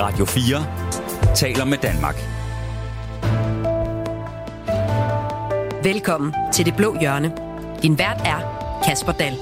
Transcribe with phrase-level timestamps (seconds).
[0.00, 2.14] Radio 4 taler med Danmark.
[5.84, 7.32] Velkommen til Det Blå Hjørne.
[7.82, 8.40] Din vært er
[8.86, 9.34] Kasper Dahl.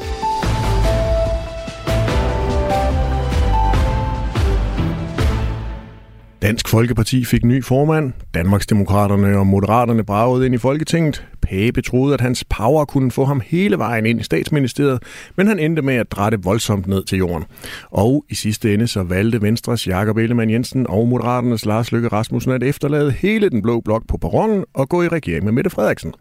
[6.42, 8.12] Dansk Folkeparti fik ny formand.
[8.34, 11.26] Danmarksdemokraterne og Moderaterne bragede ind i Folketinget.
[11.50, 15.02] Pape troede, at hans power kunne få ham hele vejen ind i statsministeriet,
[15.36, 17.44] men han endte med at drætte voldsomt ned til jorden.
[17.90, 22.52] Og i sidste ende så valgte Venstres Jakob Ellemann Jensen og Moderaternes Lars Løkke Rasmussen
[22.52, 26.14] at efterlade hele den blå blok på perronen og gå i regering med Mette Frederiksen.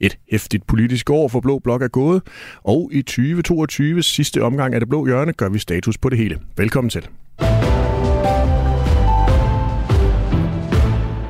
[0.00, 2.22] Et hæftigt politisk år for Blå Blok er gået,
[2.64, 6.38] og i 2022 sidste omgang af det blå hjørne gør vi status på det hele.
[6.56, 7.08] Velkommen til.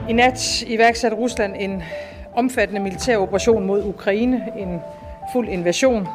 [0.09, 1.83] I nat iværksatte Rusland en
[2.35, 4.81] omfattende militær operation mod Ukraine, en
[5.33, 6.09] fuld invasion.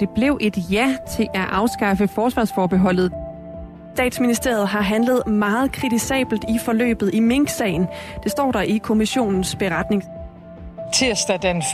[0.00, 3.12] Det blev et ja til at afskaffe forsvarsforbeholdet.
[3.94, 7.86] Statsministeriet har handlet meget kritisabelt i forløbet i Mink-sagen.
[8.22, 10.04] Det står der i kommissionens beretning.
[10.94, 11.64] Tirsdag den 1.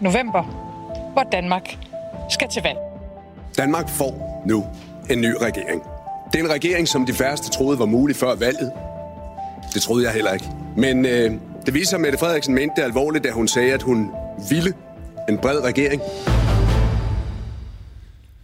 [0.00, 0.42] november,
[1.12, 1.78] hvor Danmark
[2.30, 2.78] skal til valg.
[3.58, 4.64] Danmark får nu
[5.10, 5.82] en ny regering.
[6.32, 8.72] Det er en regering, som de færreste troede var mulig før valget.
[9.74, 10.50] Det troede jeg heller ikke.
[10.76, 11.32] Men øh,
[11.70, 14.10] det viser, at Mette Frederiksen mente det alvorligt, da hun sagde, at hun
[14.50, 14.72] ville
[15.28, 16.02] en bred regering.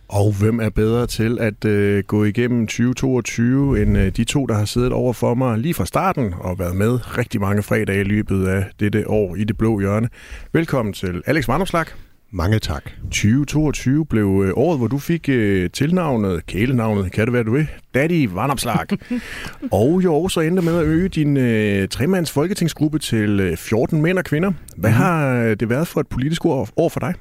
[0.08, 4.54] Og hvem er bedre til at øh, gå igennem 2022 end øh, de to, der
[4.54, 8.04] har siddet over for mig lige fra starten og været med rigtig mange fredage i
[8.04, 10.08] løbet af dette år i det blå hjørne.
[10.52, 12.05] Velkommen til Alex Varnopslag.
[12.36, 12.90] Mange tak.
[13.02, 17.68] 2022 blev øh, året, hvor du fik øh, tilnavnet, kælenavnet, kan det være du vil,
[17.94, 18.86] Daddy Varnopslag.
[19.72, 24.18] og jo også endte med at øge din øh, tremands folketingsgruppe til øh, 14 mænd
[24.18, 24.52] og kvinder.
[24.76, 24.96] Hvad mm.
[24.96, 27.14] har det været for et politisk år, år for dig?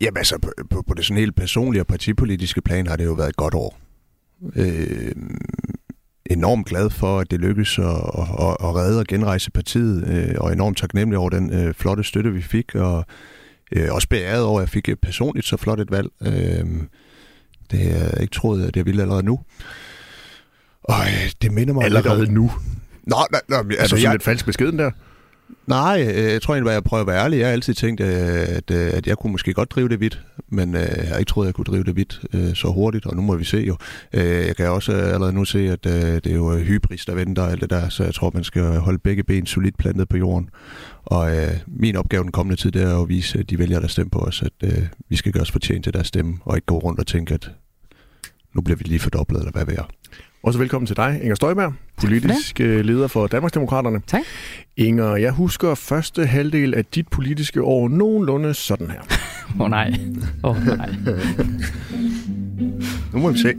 [0.00, 3.12] Jamen altså, på, på, på det sådan helt personlige og partipolitiske plan har det jo
[3.12, 3.78] været et godt år.
[4.56, 5.12] Øh,
[6.26, 10.52] enormt glad for, at det lykkedes at, at, at redde og genrejse partiet, øh, og
[10.52, 13.04] enormt taknemmelig over den øh, flotte støtte, vi fik, og
[13.72, 16.08] øh, også beæret over, at jeg fik personligt så flot et valg.
[16.22, 16.66] Øh,
[17.70, 19.40] det har jeg ikke troet, at jeg ville allerede nu.
[20.82, 22.32] Og øh, det minder mig Allerede om...
[22.32, 22.50] nu?
[23.06, 24.90] Nå, nej, nej, Altså, altså, sådan jeg, lidt falsk beskeden der?
[25.66, 27.38] Nej, øh, jeg tror egentlig, at jeg prøver at være ærlig.
[27.38, 28.08] Jeg har altid tænkt, øh,
[28.56, 31.44] at, øh, at jeg kunne måske godt drive det vidt, men jeg har ikke troet,
[31.44, 32.20] at jeg kunne drive det vidt
[32.54, 33.76] så hurtigt, og nu må vi se jo.
[34.12, 37.60] Jeg kan også allerede nu se, at det er jo hybris, der venter og alt
[37.60, 40.48] det der, så jeg tror, man skal holde begge ben solidt plantet på jorden.
[41.04, 44.10] Og øh, min opgave den kommende tid, det er at vise de vælgere, der stemmer
[44.10, 46.78] på os, at øh, vi skal gøre os fortjent til deres stemme, og ikke gå
[46.78, 47.50] rundt og tænke, at
[48.54, 49.84] nu bliver vi lige fordoblet, eller hvad ved jeg.
[50.42, 54.00] Også velkommen til dig, Inger Støjberg, politisk øh, leder for Danmarksdemokraterne.
[54.06, 54.22] Tak.
[54.76, 59.00] Inger, jeg husker første halvdel af dit politiske år nogenlunde sådan her.
[59.54, 59.94] Åh oh, nej.
[60.44, 60.90] Åh oh, nej.
[63.12, 63.54] Nu må vi se.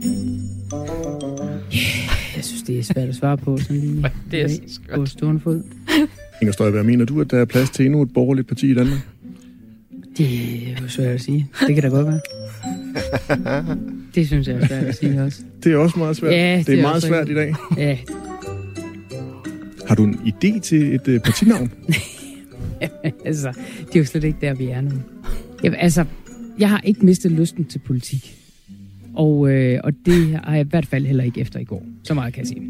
[2.36, 5.08] Jeg synes, det er svært at svare på sådan lige Det er så på skørt.
[5.08, 5.62] stående fod.
[6.42, 9.00] Inger Støjberg, mener du, at der er plads til endnu et borgerligt parti i Danmark?
[10.18, 10.26] Det
[10.68, 11.48] er jo svært at sige.
[11.66, 13.76] Det kan da godt være.
[14.14, 15.42] Det synes jeg er svært at sige også.
[15.64, 16.32] Det er også meget svært.
[16.32, 17.54] Ja, det, det er er meget svært i dag.
[17.76, 17.98] Ja,
[19.88, 21.72] Har du en idé til et øh, partinavn?
[23.24, 23.52] altså,
[23.86, 24.90] det er jo slet ikke der, vi er nu.
[25.62, 26.04] Jeg, altså,
[26.58, 28.38] jeg har ikke mistet lysten til politik.
[29.14, 31.82] Og, øh, og det har jeg i hvert fald heller ikke efter i går.
[32.04, 32.60] Så meget kan jeg sige.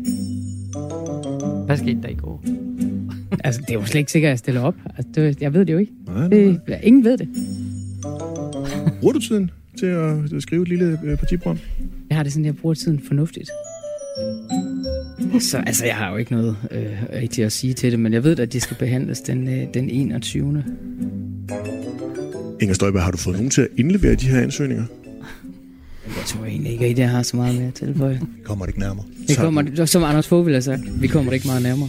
[1.66, 2.44] Hvad skete der i går?
[3.44, 4.75] Altså, det er jo slet ikke sikkert, at jeg stiller op.
[4.97, 5.92] Altså, det, jeg ved det jo ikke.
[6.06, 6.28] Nej, nej.
[6.28, 7.28] Det, ingen ved det.
[9.00, 11.59] Bruger du tiden til at, at skrive et lille øh, partiprogram?
[12.09, 13.50] Jeg har det sådan, jeg bruger tiden fornuftigt.
[15.41, 18.25] Så altså, jeg har jo ikke noget øh, rigtigt at sige til det, men jeg
[18.25, 20.65] ved at de skal behandles den, øh, den 21.
[22.61, 24.84] Inger Støjberg, har du fået nogen til at indlevere de her ansøgninger?
[26.06, 28.21] Jeg tror egentlig ikke, at jeg har så meget mere at tilføje.
[28.37, 29.05] Vi kommer det ikke nærmere.
[29.28, 31.88] Det kommer, som Anders Fogh ville have sagt, vi kommer det ikke meget nærmere.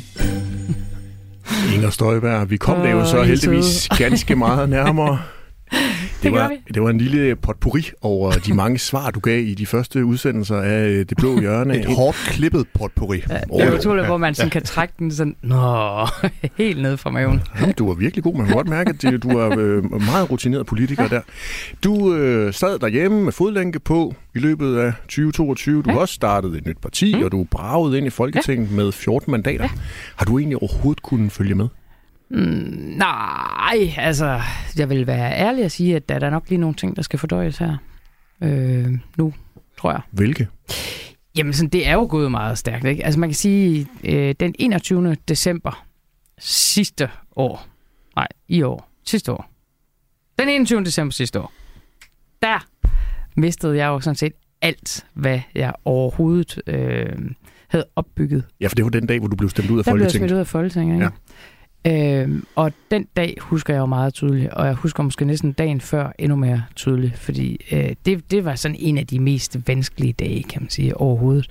[1.76, 5.20] Inger Støjberg, vi kom oh, det jo så I heldigvis ganske meget nærmere.
[6.24, 6.56] Det, var, vi.
[6.74, 10.58] det var en lille potpourri over de mange svar, du gav i de første udsendelser
[10.58, 11.78] af øh, Det Blå Hjørne.
[11.80, 13.22] Et hårdt klippet potpourri.
[13.30, 16.08] Ja, det er utroligt, hvor man sådan kan trække den sådan, nå,
[16.58, 17.42] helt ned fra maven.
[17.62, 18.36] Jamen, du var virkelig god.
[18.38, 21.22] Man kan godt mærke, at det- du er øh, meget rutineret politiker der.
[21.84, 25.82] Du øh, sad derhjemme med fodlænke på i løbet af 2022.
[25.84, 26.02] Du har Ja.
[26.02, 27.24] også startet et nyt parti, mm.
[27.24, 29.68] og du er braget ind i Folketinget med 14 mandater.
[30.16, 31.68] Har du egentlig overhovedet kunnet følge med?
[32.34, 32.40] Mm,
[32.98, 34.42] nej, altså,
[34.78, 37.02] jeg vil være ærlig at sige, at der er der nok lige nogle ting, der
[37.02, 37.78] skal fordøjes her.
[38.42, 38.88] Øh,
[39.18, 39.34] nu,
[39.80, 40.02] tror jeg.
[40.12, 40.48] Hvilke?
[41.38, 43.06] Jamen, sådan, det er jo gået meget stærkt, ikke?
[43.06, 45.16] Altså, man kan sige, øh, den 21.
[45.28, 45.86] december
[46.38, 47.68] sidste år,
[48.16, 49.50] nej, i år, sidste år,
[50.40, 50.84] den 21.
[50.84, 51.52] december sidste år,
[52.42, 52.66] der
[53.36, 57.16] mistede jeg jo sådan set alt, hvad jeg overhovedet øh,
[57.68, 58.44] havde opbygget.
[58.62, 60.06] Ja, for det var den dag, hvor du blev stemt ud af Der blev jeg
[60.06, 60.30] Folketinget.
[60.30, 61.04] smidt ud af Folketinget, ikke?
[61.06, 61.10] Ja.
[61.88, 65.82] Øhm, og den dag husker jeg jo meget tydeligt, og jeg husker måske næsten dagen
[65.82, 70.14] før endnu mere tydeligt, fordi øh, det, det var sådan en af de mest vanskelige
[70.14, 71.48] dage, kan man sige, overhovedet.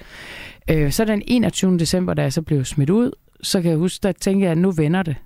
[0.70, 1.79] Øh, så den 21.
[1.79, 3.11] december, da jeg så blev smidt ud,
[3.43, 5.17] så kan jeg huske, der tænkte jeg, at nu vender det.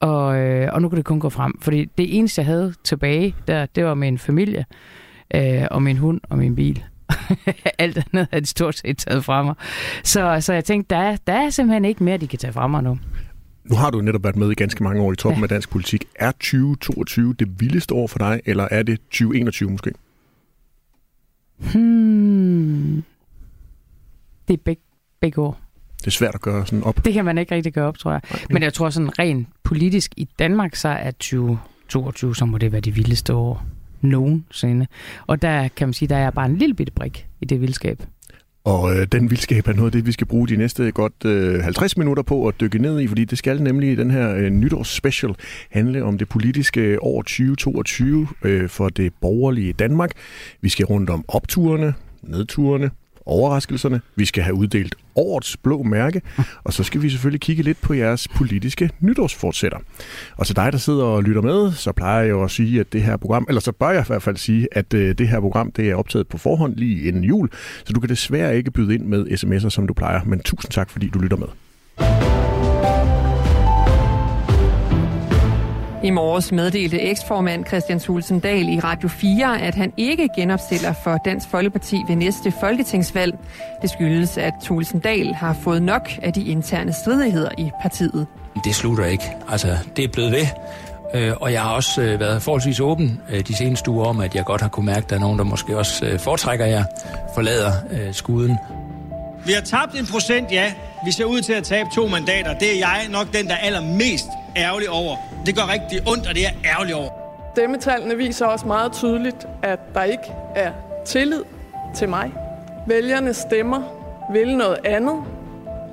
[0.00, 1.60] Og, øh, og nu kan det kun gå frem.
[1.62, 4.64] Fordi det eneste, jeg havde tilbage, der, det var min familie,
[5.34, 6.84] øh, og min hund og min bil.
[7.78, 9.54] Alt andet havde de stort set taget fra mig.
[10.04, 12.66] Så, så jeg tænkte, der, er- der er simpelthen ikke mere, de kan tage fra
[12.66, 12.98] mig nu.
[13.70, 15.44] Nu har du netop været med i ganske mange år i toppen ja.
[15.44, 16.04] Af dansk politik.
[16.14, 19.92] Er 2022 det vildeste år for dig, eller er det 2021 måske?
[21.58, 23.02] Hmm.
[24.48, 24.82] Det er begge,
[25.20, 25.60] begge år.
[25.98, 27.04] Det er svært at gøre sådan op.
[27.04, 28.20] Det kan man ikke rigtig gøre op, tror jeg.
[28.50, 32.80] Men jeg tror sådan rent politisk i Danmark, så er 2022, så må det være
[32.80, 33.66] det vildeste år
[34.00, 34.86] nogensinde.
[35.26, 38.02] Og der kan man sige, der er bare en lille bitte brik i det vildskab.
[38.64, 41.60] Og øh, den vildskab er noget af det, vi skal bruge de næste godt øh,
[41.60, 44.50] 50 minutter på at dykke ned i, fordi det skal nemlig i den her øh,
[44.50, 45.34] nytårsspecial
[45.70, 50.10] handle om det politiske år 2022 øh, for det borgerlige Danmark.
[50.60, 52.90] Vi skal rundt om opturene, nedturene,
[53.26, 54.00] overraskelserne.
[54.16, 56.22] Vi skal have uddelt årets blå mærke,
[56.64, 59.78] og så skal vi selvfølgelig kigge lidt på jeres politiske nytårsfortsætter.
[60.36, 62.92] Og til dig, der sidder og lytter med, så plejer jeg jo at sige, at
[62.92, 65.40] det her program, eller så bør jeg i hvert fald sige, at øh, det her
[65.40, 67.48] program, det er optaget på forhånd lige inden jul,
[67.84, 70.24] så du kan desværre ikke byde ind med sms'er, som du plejer.
[70.24, 72.39] Men tusind tak, fordi du lytter med.
[76.02, 81.16] I morges meddelte eksformand Christian Thulsen Dahl i Radio 4, at han ikke genopstiller for
[81.24, 83.38] Dansk Folkeparti ved næste folketingsvalg.
[83.82, 88.26] Det skyldes, at Thulsen Dahl har fået nok af de interne stridigheder i partiet.
[88.64, 89.24] Det slutter ikke.
[89.48, 90.46] Altså, det er blevet ved.
[91.14, 94.34] Øh, Og jeg har også øh, været forholdsvis åben øh, de seneste uger om, at
[94.34, 96.84] jeg godt har kunne mærke, at der er nogen, der måske også foretrækker jer,
[97.34, 97.72] forlader
[98.12, 98.58] skuden.
[99.46, 100.72] Vi har tabt en procent, ja.
[101.04, 102.54] Vi ser ud til at tabe to mandater.
[102.54, 104.26] Det er jeg nok den, der er allermest
[104.56, 105.16] ærgerlig over.
[105.46, 107.10] Det gør rigtig ondt, og det er ærgerligt over.
[107.54, 110.72] Stemmetallene viser også meget tydeligt, at der ikke er
[111.06, 111.42] tillid
[111.94, 112.32] til mig.
[112.86, 113.82] Vælgerne stemmer
[114.32, 115.14] vil noget andet,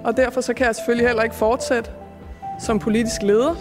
[0.04, 1.90] og derfor så kan jeg selvfølgelig heller ikke fortsætte
[2.60, 3.56] som politisk leder.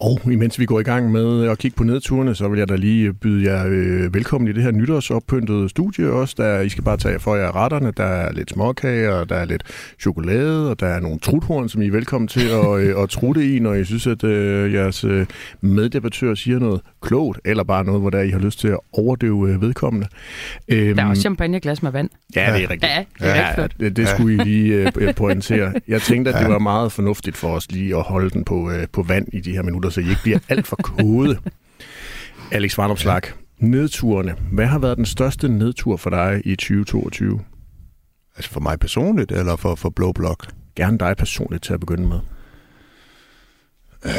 [0.00, 2.76] Og imens vi går i gang med at kigge på nedturene, så vil jeg da
[2.76, 6.34] lige byde jer øh, velkommen i det her nytårsoppyntede studie også.
[6.38, 7.92] Der, I skal bare tage for jer retterne.
[7.96, 9.62] Der er lidt småkager, der er lidt
[10.00, 13.56] chokolade, og der er nogle truthorn, som I er velkommen til at, øh, at trutte
[13.56, 15.26] i, når I synes, at øh, jeres øh,
[15.60, 19.50] meddebattør siger noget klogt, eller bare noget, hvor der I har lyst til at overdøve
[19.50, 20.06] øh, vedkommende.
[20.68, 22.10] Øhm, Der er også champagneglas med vand.
[22.36, 22.92] Ja, det er rigtigt.
[22.92, 23.70] Ja, det er rigtig flot.
[23.80, 25.72] det, det skulle I lige øh, pointere.
[25.88, 28.86] Jeg tænkte, at det var meget fornuftigt for os lige at holde den på, øh,
[28.92, 31.38] på vand i de her minutter, så I ikke bliver alt for kode.
[32.52, 33.22] Alex Varnopslag,
[33.58, 34.34] nedturene.
[34.52, 37.40] Hvad har været den største nedtur for dig i 2022?
[38.36, 40.46] Altså for mig personligt, eller for, for Blå Blok?
[40.76, 42.20] Gerne dig personligt til at begynde med.
[44.04, 44.12] Øh...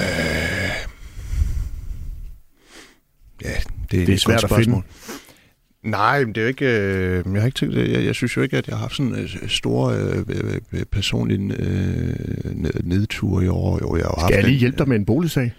[3.43, 3.53] Ja,
[3.91, 4.81] det, er Det er et svært at finde.
[5.83, 8.41] Nej, men det er jo ikke, øh, jeg har ikke tænkt, jeg, jeg synes jo
[8.41, 13.45] ikke, at jeg har haft sådan øh, store øh, øh, øh, personlige øh, ned- nedture
[13.45, 13.79] i år.
[13.81, 15.53] Jo, jeg har jo haft Skal jeg lige hjælpe dig med en boligsag?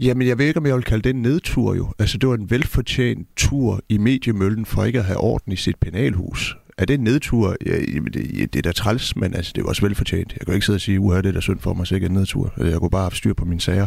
[0.00, 1.92] Jamen, jeg ved ikke, om jeg vil kalde det en nedtur jo.
[1.98, 5.76] Altså, det var en velfortjent tur i mediemøllen for ikke at have orden i sit
[5.80, 6.56] penalhus.
[6.78, 7.56] Er det en nedtur?
[7.66, 10.32] Ja, jamen, det, det er da træls, men altså, det jo også velfortjent.
[10.38, 12.06] Jeg kan ikke sidde og sige, uha, det er da synd for mig, så ikke
[12.06, 12.54] en nedtur.
[12.58, 13.86] Jeg kunne bare have styr på mine sager.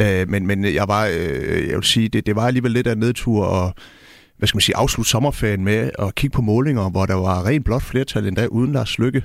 [0.00, 2.92] Øh, men, men jeg var, øh, jeg vil sige, det, det var alligevel lidt af
[2.92, 3.74] en nedtur, og
[4.38, 7.64] hvad skal man sige, afslutte sommerferien med at kigge på målinger, hvor der var rent
[7.64, 9.22] blot flertal endda uden Lars Lykke.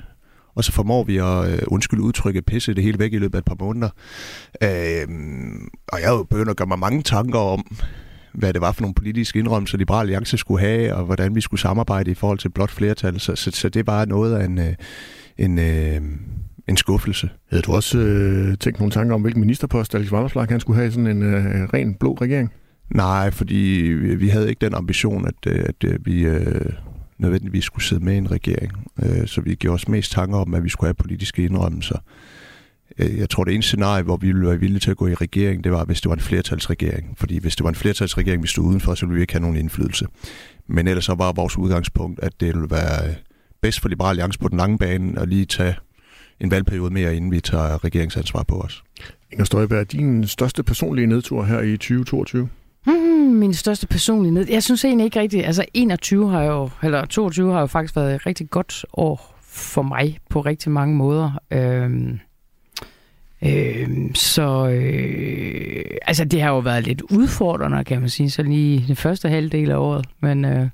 [0.54, 3.38] Og så formår vi at, øh, udtrykke udtrykket, pisse det hele væk i løbet af
[3.38, 3.88] et par måneder.
[4.62, 5.08] Øh,
[5.88, 7.76] og jeg er jo begyndt at gøre mig mange tanker om,
[8.34, 11.60] hvad det var for nogle politiske indrømmelser, Liberal Alliance skulle have, og hvordan vi skulle
[11.60, 13.20] samarbejde i forhold til blot flertal.
[13.20, 14.74] Så, så, så det var noget af en, øh,
[15.38, 16.00] en, øh,
[16.68, 17.30] en skuffelse.
[17.50, 20.88] Havde du også øh, tænkt nogle tanker om, hvilken ministerpost Alex Vanderslag han skulle have
[20.88, 22.52] i sådan en øh, ren blå regering?
[22.94, 23.56] Nej, fordi
[24.18, 26.72] vi havde ikke den ambition, at, øh, at øh, vi øh,
[27.18, 28.72] nødvendigvis skulle sidde med i en regering.
[29.02, 31.98] Øh, så vi gjorde os mest tanker om, at vi skulle have politiske indrømmelser.
[32.98, 35.64] Jeg tror, det ene scenarie, hvor vi ville være villige til at gå i regering,
[35.64, 37.14] det var, hvis det var en flertalsregering.
[37.18, 39.56] Fordi hvis det var en flertalsregering, vi stod udenfor, så ville vi ikke have nogen
[39.56, 40.06] indflydelse.
[40.66, 43.14] Men ellers så var vores udgangspunkt, at det ville være
[43.62, 45.74] bedst for Liberal Alliance på den lange bane at lige tage
[46.40, 48.82] en valgperiode mere, inden vi tager regeringsansvar på os.
[49.32, 52.48] Inger Støjberg, din største personlige nedtur her i 2022?
[52.84, 54.46] Hmm, min største personlige ned.
[54.48, 55.46] Jeg synes egentlig ikke rigtigt.
[55.46, 59.82] Altså 21 har jo, eller 22 har jo faktisk været et rigtig godt år for
[59.82, 61.32] mig på rigtig mange måder.
[61.50, 62.20] Øhm,
[63.44, 68.84] øhm, så øh, altså det har jo været lidt udfordrende, kan man sige, så lige
[68.86, 70.06] den første halvdel af året.
[70.20, 70.68] Men, øh,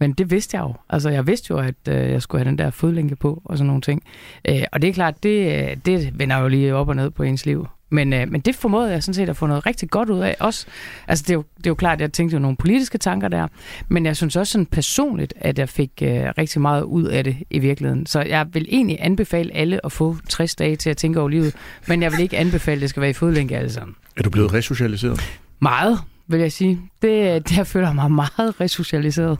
[0.00, 0.74] men det vidste jeg jo.
[0.90, 3.66] Altså jeg vidste jo, at øh, jeg skulle have den der fodlænke på og sådan
[3.66, 4.02] nogle ting.
[4.48, 7.22] Øh, og det er klart, det, øh, det vender jo lige op og ned på
[7.22, 7.66] ens liv.
[7.90, 10.36] Men, øh, men det formåede jeg sådan set at få noget rigtig godt ud af
[10.40, 10.66] også.
[11.08, 13.28] Altså det er jo, det er jo klart, at jeg tænkte jo nogle politiske tanker
[13.28, 13.48] der,
[13.88, 17.36] men jeg synes også sådan personligt, at jeg fik øh, rigtig meget ud af det
[17.50, 18.06] i virkeligheden.
[18.06, 21.54] Så jeg vil egentlig anbefale alle at få 60 dage til at tænke over livet,
[21.86, 23.96] men jeg vil ikke anbefale, at det skal være i fodlænke alle sammen.
[24.16, 25.20] Er du blevet resocialiseret?
[25.60, 26.80] Meget, vil jeg sige.
[27.02, 29.38] Det, der føler jeg mig meget resocialiseret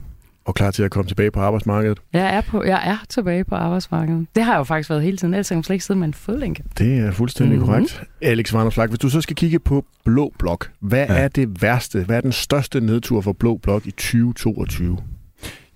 [0.48, 1.98] og klar til at komme tilbage på arbejdsmarkedet?
[2.12, 4.26] Jeg er, på, jeg er tilbage på arbejdsmarkedet.
[4.36, 6.08] Det har jeg jo faktisk været hele tiden, ellers kan man slet ikke sidde med
[6.08, 6.64] en fodlænke.
[6.78, 7.72] Det er fuldstændig mm-hmm.
[7.72, 8.02] korrekt.
[8.22, 11.14] Alex Vandersflag, hvis du så skal kigge på Blå Blok, hvad ja.
[11.14, 14.98] er det værste, hvad er den største nedtur for Blå Blok i 2022?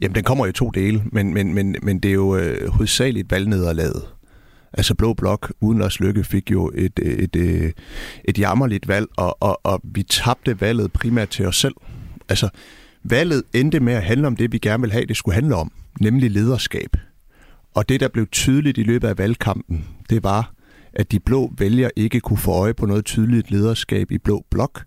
[0.00, 3.30] Jamen, den kommer i to dele, men, men, men, men det er jo øh, hovedsageligt
[3.30, 4.02] valgnederlaget.
[4.72, 7.72] Altså Blå Blok uden Lars Lykke fik jo et, et, et,
[8.24, 11.74] et jammerligt valg, og, og, og vi tabte valget primært til os selv.
[12.28, 12.48] Altså,
[13.04, 15.72] Valget endte med at handle om det, vi gerne vil have, det skulle handle om,
[16.00, 16.96] nemlig lederskab.
[17.74, 20.54] Og det, der blev tydeligt i løbet af valgkampen, det var,
[20.92, 24.84] at de blå vælgere ikke kunne få øje på noget tydeligt lederskab i blå blok.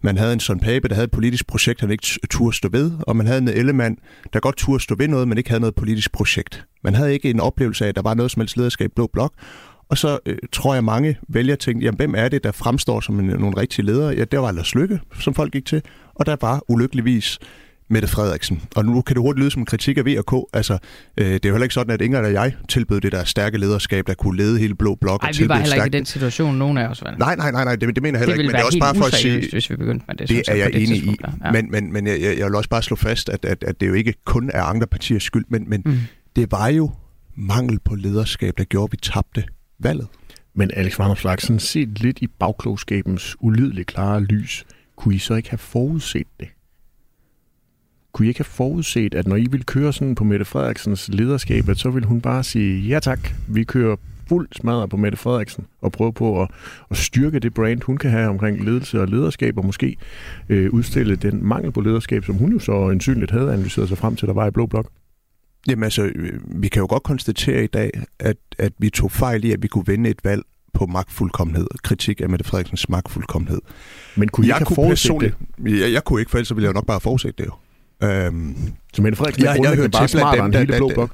[0.00, 2.92] Man havde en sådan Pape, der havde et politisk projekt, han ikke turde stå ved,
[3.00, 3.96] og man havde en Ellemann,
[4.32, 6.66] der godt turde stå ved noget, men ikke havde noget politisk projekt.
[6.84, 9.06] Man havde ikke en oplevelse af, at der var noget som helst lederskab i blå
[9.12, 9.32] blok,
[9.88, 13.20] og så øh, tror jeg, mange vælgere tænkte, jamen hvem er det, der fremstår som
[13.20, 14.14] en, nogle rigtige ledere?
[14.16, 15.82] Ja, det var Lars Lykke, som folk gik til
[16.18, 17.38] og der var ulykkeligvis
[17.90, 18.62] Mette Frederiksen.
[18.76, 20.32] Og nu kan det hurtigt lyde som en kritik af VK.
[20.52, 20.78] Altså,
[21.16, 23.58] øh, det er jo heller ikke sådan, at Inger og jeg tilbød det der stærke
[23.58, 25.22] lederskab, der kunne lede hele Blå Blok.
[25.22, 27.14] Nej, vi var heller ikke i den situation, nogen af os var.
[27.18, 28.48] Nej, nej, nej, nej det, det mener jeg heller det ikke.
[28.48, 29.50] Men det er også bare for at sige...
[29.52, 30.28] hvis vi begyndte med det.
[30.28, 31.16] Det er jeg enig i.
[31.44, 31.52] Ja.
[31.52, 33.94] Men, men, men jeg, jeg vil også bare slå fast, at, at, at det jo
[33.94, 35.98] ikke kun er andre partiers skyld, men, men mm.
[36.36, 36.90] det var jo
[37.36, 39.44] mangel på lederskab, der gjorde, at vi tabte
[39.78, 40.06] valget.
[40.54, 44.64] Men Alex Vanderslag, sådan set lidt i bagklogskabens ulideligt klare lys,
[44.96, 46.48] kunne I så ikke have forudset det?
[48.12, 51.64] Kunne I ikke have forudset, at når I ville køre sådan på Mette Frederiksens lederskab,
[51.74, 53.96] så ville hun bare sige, ja tak, vi kører
[54.28, 56.48] fuld smadret på Mette Frederiksen og prøve på at,
[56.90, 59.96] at styrke det brand, hun kan have omkring ledelse og lederskab, og måske
[60.48, 64.16] øh, udstille den mangel på lederskab, som hun jo så ansynligt havde analyseret sig frem
[64.16, 64.90] til, der var i Blå Blok?
[65.66, 69.44] Jamen altså, øh, vi kan jo godt konstatere i dag, at, at vi tog fejl
[69.44, 70.42] i, at vi kunne vinde et valg
[70.74, 73.60] på magtfuldkommenhed, kritik af Mette Frederiksens magtfuldkommenhed.
[74.16, 75.80] Men kunne I jeg ikke kunne personligt, det?
[75.80, 77.52] Jeg, jeg kunne ikke, for ellers ville jeg nok bare fortsætte det jo.
[78.06, 78.56] Øhm,
[78.94, 81.10] så Mette Frederiksen er jeg, jeg bare smartere end hele blå blok?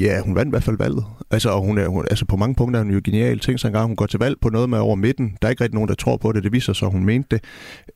[0.00, 1.04] Ja, hun vandt i hvert fald valget.
[1.30, 3.38] Altså, og hun er, hun, altså på mange punkter er hun jo genial.
[3.38, 5.36] Tænk sig en gang, hun går til valg på noget med over midten.
[5.42, 6.44] Der er ikke rigtig nogen, der tror på det.
[6.44, 7.44] Det viser sig, at hun mente det.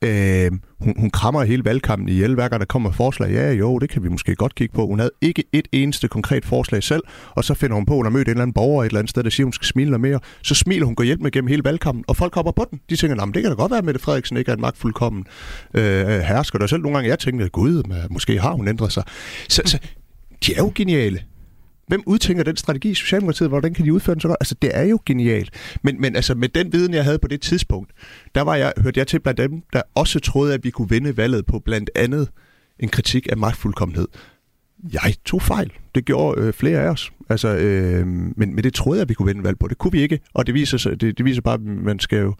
[0.08, 2.34] Øh, hun, hun krammer hele valgkampen ihjel.
[2.34, 4.86] Hver gang der kommer forslag, ja jo, det kan vi måske godt kigge på.
[4.86, 8.04] Hun havde ikke et eneste konkret forslag selv, og så finder hun på, at hun
[8.04, 9.66] har mødt en eller anden borger et eller andet sted, der siger, at hun skal
[9.66, 10.20] smile noget mere.
[10.42, 12.80] Så smiler hun går hjælp med gennem hele valgkampen, og folk hopper på den.
[12.90, 15.24] De tænker, det kan da godt være, at Mette Frederiksen ikke er en magtfuldkommen
[15.74, 16.58] øh, hersker.
[16.58, 19.02] Der selv nogle gange, jeg tænkte, gud, måske har hun ændret sig.
[19.48, 19.78] Så, så
[20.46, 21.22] de er jo geniale.
[21.86, 23.48] Hvem udtænker den strategi i Socialdemokratiet?
[23.48, 24.36] Hvordan kan de udføre den så godt?
[24.40, 25.50] Altså, det er jo genialt.
[25.82, 27.92] Men, men altså, med den viden, jeg havde på det tidspunkt,
[28.34, 31.16] der var jeg, hørte jeg til blandt dem, der også troede, at vi kunne vinde
[31.16, 32.28] valget på blandt andet
[32.78, 34.08] en kritik af magtfuldkommenhed.
[34.92, 35.72] Jeg tog fejl.
[35.94, 37.12] Det gjorde øh, flere af os.
[37.28, 39.68] Altså, øh, men, men det troede jeg, at vi kunne vinde valg på.
[39.68, 40.20] Det kunne vi ikke.
[40.34, 42.34] Og det viser, sig, det, det viser bare, at man skal jo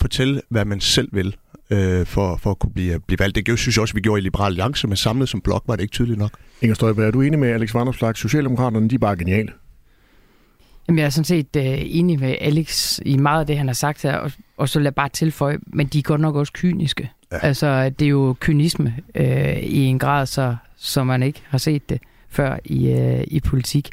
[0.00, 1.36] fortælle, hvad man selv vil
[1.72, 3.46] øh, for, for at kunne blive, blive valgt.
[3.46, 5.82] Det synes jeg også, vi gjorde i Liberal Alliance, men samlet som blok var det
[5.82, 6.30] ikke tydeligt nok.
[6.62, 8.16] Inger Støjberg, er du enig med Alex Vanderslag?
[8.16, 9.48] Socialdemokraterne, de er bare geniale.
[10.88, 13.74] Jamen, jeg er sådan set uh, enig med Alex i meget af det, han har
[13.74, 17.10] sagt her, og, og så lad bare tilføje, men de er godt nok også kyniske.
[17.32, 17.38] Ja.
[17.38, 21.88] Altså, det er jo kynisme uh, i en grad, så, så man ikke har set
[21.88, 22.00] det
[22.32, 23.90] før i, uh, i politik.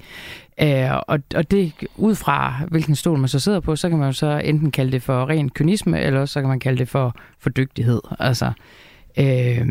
[0.62, 4.08] Uh, og, og det, ud fra hvilken stol man så sidder på, så kan man
[4.08, 7.16] jo så enten kalde det for ren kynisme, eller så kan man kalde det for,
[7.40, 8.02] for dygtighed.
[8.20, 8.52] Altså,
[9.20, 9.68] uh,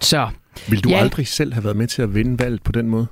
[0.00, 0.28] så...
[0.68, 3.06] Vil du ja, aldrig selv have været med til at vinde valget på den måde?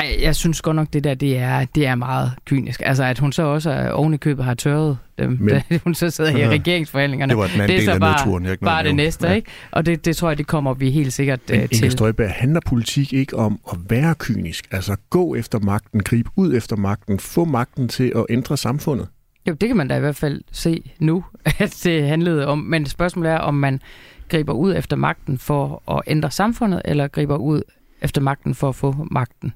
[0.00, 2.82] Ej, jeg synes godt nok, det der, det er, det er meget kynisk.
[2.84, 6.10] Altså, at hun så også oven i købet har tørret dem, Men, da hun så
[6.10, 7.30] sidder i regeringsforhandlingerne.
[7.30, 9.34] Det var den anden det er så bare, turen, jeg ikke bare det næste, ja.
[9.34, 9.50] ikke?
[9.70, 11.76] Og det, det tror jeg, det kommer vi helt sikkert Men, uh, til.
[11.76, 14.68] Inger Støjberg, handler politik ikke om at være kynisk?
[14.70, 19.08] Altså, gå efter magten, gribe ud efter magten, få magten til at ændre samfundet?
[19.48, 21.24] Jo, det kan man da i hvert fald se nu,
[21.58, 22.58] at det handlede om.
[22.58, 23.80] Men spørgsmålet er, om man
[24.28, 27.62] griber ud efter magten for at ændre samfundet, eller griber ud
[28.02, 29.52] efter magten for at få magten.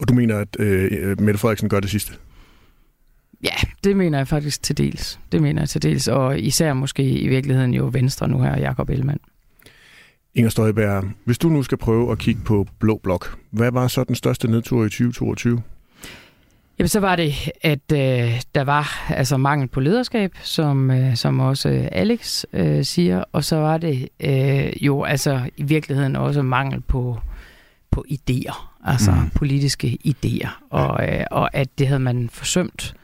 [0.00, 2.12] Og du mener, at øh, Mette Frederiksen gør det sidste?
[3.44, 5.20] Ja, det mener jeg faktisk til dels.
[5.32, 8.90] Det mener jeg til dels, og især måske i virkeligheden jo Venstre nu her, Jakob
[8.90, 9.20] Ellemann.
[10.34, 14.04] Inger Støjberg, hvis du nu skal prøve at kigge på Blå Blok, hvad var så
[14.04, 15.62] den største nedtur i 2022?
[16.78, 21.40] Jamen, så var det, at øh, der var altså mangel på lederskab, som, øh, som
[21.40, 26.42] også øh, Alex øh, siger, og så var det øh, jo altså i virkeligheden også
[26.42, 27.18] mangel på,
[27.90, 29.30] på idéer, altså mm.
[29.34, 32.94] politiske idéer, og, øh, og at det havde man forsømt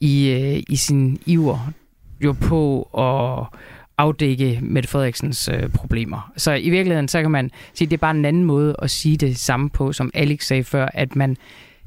[0.00, 1.72] i, øh, i sin iver
[2.20, 3.58] jo på at
[3.98, 6.32] afdække Mette Frederiksens øh, problemer.
[6.36, 8.90] Så i virkeligheden, så kan man sige, at det er bare en anden måde at
[8.90, 11.36] sige det samme på, som Alex sagde før, at man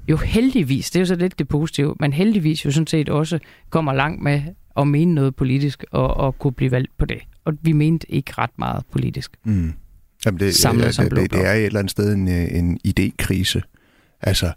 [0.07, 3.39] jo heldigvis, det er jo så lidt det positive, men heldigvis jo sådan set også
[3.69, 4.41] kommer langt med
[4.77, 7.19] at mene noget politisk og, og kunne blive valgt på det.
[7.45, 9.31] Og vi mente ikke ret meget politisk.
[9.43, 9.73] Mm.
[10.25, 12.47] Jamen det, Samlet ja, som det, det, det er et eller andet sted en, øh,
[12.51, 13.61] en idékrise.
[14.21, 14.51] Altså,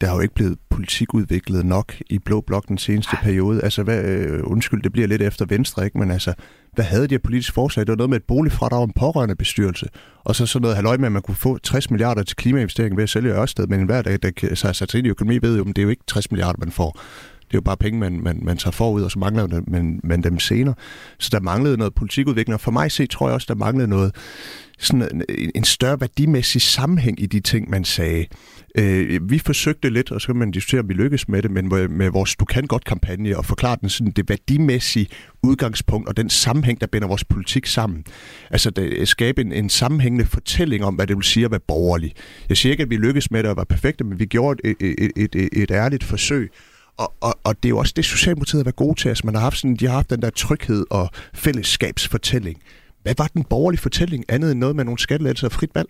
[0.00, 3.64] der har jo ikke blevet politikudviklet nok i Blå Blok den seneste periode.
[3.64, 5.98] Altså, hvad, øh, undskyld, det bliver lidt efter Venstre, ikke?
[5.98, 6.34] Men altså,
[6.72, 7.86] hvad havde de her politiske forslag?
[7.86, 9.88] Det var noget med et boligfradrag en pårørende bestyrelse.
[10.24, 13.02] Og så sådan noget halvøj med, at man kunne få 60 milliarder til klimainvestering ved
[13.02, 13.66] at sælge Ørsted.
[13.66, 15.78] Men hver dag, der så har sat sig ind i økonomi, ved jo, at det
[15.78, 17.00] er jo ikke 60 milliarder, man får.
[17.48, 20.22] Det er jo bare penge, man, man, man tager forud, og så mangler man, man
[20.22, 20.74] dem senere.
[21.18, 24.14] Så der manglede noget politikudvikling, og for mig set tror jeg også, der manglede noget
[24.78, 28.26] sådan en, en større værdimæssig sammenhæng i de ting, man sagde.
[28.78, 31.68] Øh, vi forsøgte lidt, og så kan man diskutere, om vi lykkes med det, men
[31.68, 35.06] med vores Du kan godt kampagne og forklare den sådan det værdimæssige
[35.42, 38.04] udgangspunkt og den sammenhæng, der binder vores politik sammen.
[38.50, 41.60] Altså det, øh, skabe en, en sammenhængende fortælling om, hvad det vil sige at være
[41.68, 42.12] borgerlig.
[42.48, 44.76] Jeg siger ikke, at vi lykkes med det og var perfekte, men vi gjorde et,
[44.80, 46.50] et, et, et, et ærligt forsøg.
[46.96, 49.08] Og, og, og det er jo også det, Socialdemokratiet har været gode til.
[49.08, 52.58] Altså, man har haft sådan, de har haft den der tryghed og fællesskabsfortælling.
[53.02, 55.88] Hvad var den borgerlige fortælling andet end noget med nogle skattelettelser og frit valg?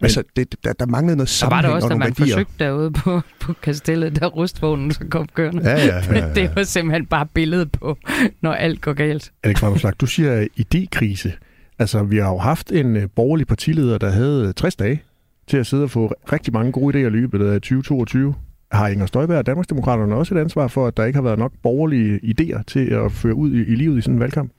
[0.00, 2.06] Men, altså, det, der, der manglede noget sammenhæng Der var det også, og da man
[2.18, 2.34] værdier.
[2.34, 5.70] forsøgte derude på, på kastellet, der rustvognen så kom kørende.
[5.70, 6.34] Ja, ja, ja, ja.
[6.34, 7.98] det var simpelthen bare billedet på,
[8.40, 9.32] når alt går galt.
[9.42, 11.30] Alex Vanderslag, du siger idékrise.
[11.78, 15.02] Altså, vi har jo haft en øh, borgerlig partileder, der havde 60 dage
[15.48, 18.34] til at sidde og få rigtig mange gode idéer i løbet af 2022.
[18.72, 21.52] Har Inger Støjberg og Danmarksdemokraterne også et ansvar for, at der ikke har været nok
[21.62, 24.52] borgerlige idéer til at føre ud i, i livet i sådan en valgkamp?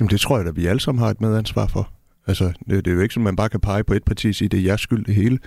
[0.00, 1.90] Jamen, det tror jeg, at vi alle sammen har et medansvar for.
[2.26, 4.34] Altså, det, det er jo ikke sådan, man bare kan pege på et parti og
[4.34, 5.38] sige, det er jeres skyld det hele.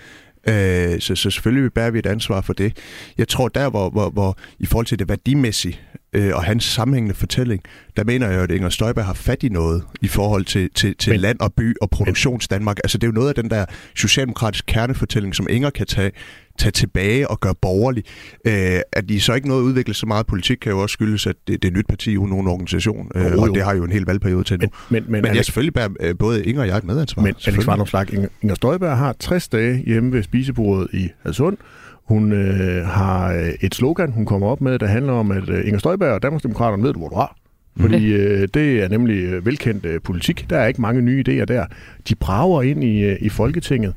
[0.48, 2.78] Øh, så, så selvfølgelig bærer vi et ansvar for det.
[3.18, 5.80] Jeg tror, der hvor, hvor, hvor i forhold til det værdimæssige
[6.14, 7.62] øh, og hans sammenhængende fortælling,
[7.98, 10.96] der mener jeg jo, at Inger Støjberg har fat i noget i forhold til, til,
[10.96, 12.78] til Men- land og by og produktionsdanmark.
[12.84, 16.12] Altså det er jo noget af den der socialdemokratiske kernefortælling, som Inger kan tage,
[16.60, 18.04] tage tilbage og gøre borgerlig.
[18.48, 21.36] Øh, at de så ikke noget udvikle så meget politik, kan jo også skyldes, at
[21.48, 23.42] det, det er et nyt parti uden nogen organisation, øh, jo.
[23.42, 24.62] og det har jo en hel valgperiode til nu.
[24.62, 27.24] Men, men, Men, men jeg Alex, selvfølgelig bærer øh, både Inger og jeg et medansvar.
[27.24, 27.68] men Alex.
[27.68, 31.58] Vanderslag, Inger, Inger Støjberg har 60 dage hjemme ved spisebordet i Hadsund.
[32.04, 35.66] Hun øh, har øh, et slogan, hun kommer op med, der handler om, at øh,
[35.68, 37.36] Inger Støjberg og Danmarksdemokraterne ved hvor du har.
[37.80, 40.46] Fordi øh, det er nemlig øh, velkendt øh, politik.
[40.50, 41.66] Der er ikke mange nye idéer der.
[42.10, 43.94] De brager ind i, øh, i Folketinget.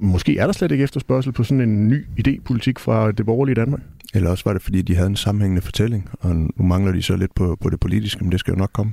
[0.00, 3.80] Måske er der slet ikke efterspørgsel på sådan en ny idépolitik fra det borgerlige Danmark.
[4.14, 7.16] Eller også var det, fordi de havde en sammenhængende fortælling, og nu mangler de så
[7.16, 8.92] lidt på, på det politiske, men det skal jo nok komme.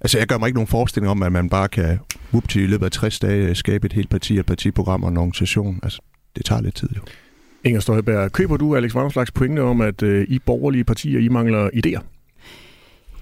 [0.00, 1.98] Altså, jeg gør mig ikke nogen forestilling om, at man bare kan
[2.32, 5.80] whoop i løbet af 60 dage skabe et helt parti, et partiprogram og en organisation.
[5.82, 6.02] Altså,
[6.36, 7.00] det tager lidt tid jo.
[7.64, 11.70] Inger Støjberg, køber du Alex Vanderslags pointe om, at øh, I borgerlige partier, I mangler
[11.74, 12.17] idéer?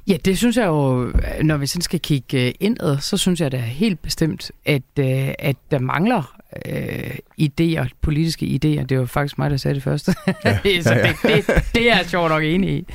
[0.09, 3.53] Ja, det synes jeg jo, når vi sådan skal kigge øh, indad, så synes jeg
[3.53, 8.85] da helt bestemt, at, øh, at der mangler øh, idéer, politiske idéer.
[8.85, 10.15] Det var faktisk mig, der sagde det første.
[10.45, 11.13] Ja, så ja, ja.
[11.23, 12.87] Det, det, det er jeg sjovt nok enig i.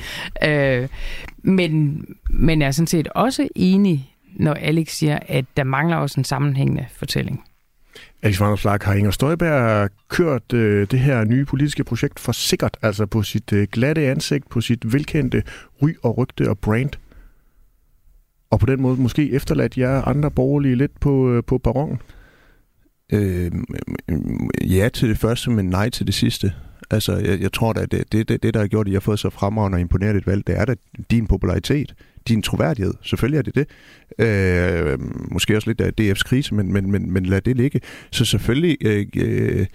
[0.48, 0.88] Øh,
[1.42, 6.20] men, men jeg er sådan set også enig, når Alex siger, at der mangler også
[6.20, 7.44] en sammenhængende fortælling.
[8.22, 13.06] Alex Vanderslag, har Inger Støjberg kørt øh, det her nye politiske projekt for sikkert, altså
[13.06, 15.42] på sit øh, glatte ansigt, på sit velkendte
[15.82, 16.90] ry og rygte og brand?
[18.52, 21.98] Og på den måde måske efterladt jer andre borgerlige lidt på, øh, på barongen?
[23.12, 23.52] Øh,
[24.60, 26.52] ja til det første, men nej til det sidste.
[26.90, 28.96] Altså, jeg, jeg tror da, at det, det, det, det, der har gjort, at jeg
[28.96, 30.74] har fået så fremragende og imponeret et valg, det er da
[31.10, 31.94] din popularitet,
[32.28, 32.94] din troværdighed.
[33.02, 33.66] Selvfølgelig er det det.
[34.18, 34.98] Øh,
[35.30, 37.80] måske også lidt af DF's krise, men, men, men, men lad det ligge.
[38.10, 39.66] Så selvfølgelig, øh, øh,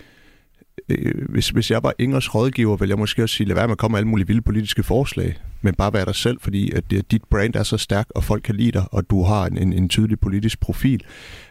[0.89, 3.71] øh, hvis, hvis jeg var Ingers rådgiver, ville jeg måske også sige, lad være med
[3.71, 6.93] at komme med alle mulige vilde politiske forslag, men bare være dig selv, fordi at
[6.93, 9.57] øh, dit brand er så stærk, og folk kan lide dig, og du har en,
[9.57, 11.03] en, en tydelig politisk profil.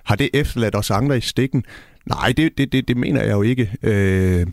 [0.05, 1.65] Har det efterladt os andre i stikken?
[2.07, 3.71] Nej, det, det, det, det mener jeg jo ikke.
[3.83, 4.47] Øh,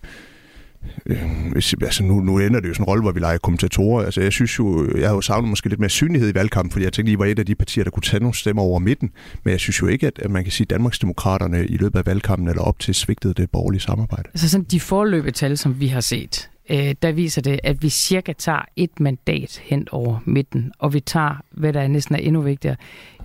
[1.05, 4.05] øh, hvis, altså nu, nu ender det jo sådan en rolle, hvor vi leger kommentatorer.
[4.05, 6.85] Altså jeg synes jo, jeg har jo savnet måske lidt mere synlighed i valgkampen, fordi
[6.85, 9.11] jeg tænkte, I var et af de partier, der kunne tage nogle stemmer over midten.
[9.43, 12.05] Men jeg synes jo ikke, at, at man kan sige, at Danmarksdemokraterne i løbet af
[12.05, 14.29] valgkampen eller op til svigtede det borgerlige samarbejde.
[14.29, 17.89] Altså sådan de forløbetal, tal, som vi har set, øh, der viser det, at vi
[17.89, 22.41] cirka tager et mandat hen over midten, og vi tager, hvad der næsten er endnu
[22.41, 22.75] vigtigere,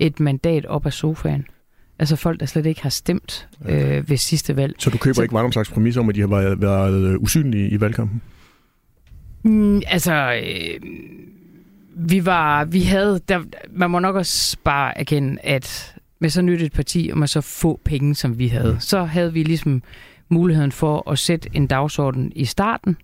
[0.01, 1.45] et mandat op af sofaen.
[1.99, 4.75] Altså folk, der slet ikke har stemt øh, ved sidste valg.
[4.79, 7.69] Så du køber Så- ikke Vanderslags præmis om, at de har været, været øh, usynlige
[7.71, 8.23] i valgkampen?
[9.45, 10.81] Mm, altså, øh,
[11.97, 16.63] vi var, vi havde, der, man må nok også bare erkende, at med så nyt
[16.63, 19.83] et parti, og med så få penge, som vi havde, så havde vi ligesom
[20.29, 22.97] muligheden for at sætte en dagsorden i starten,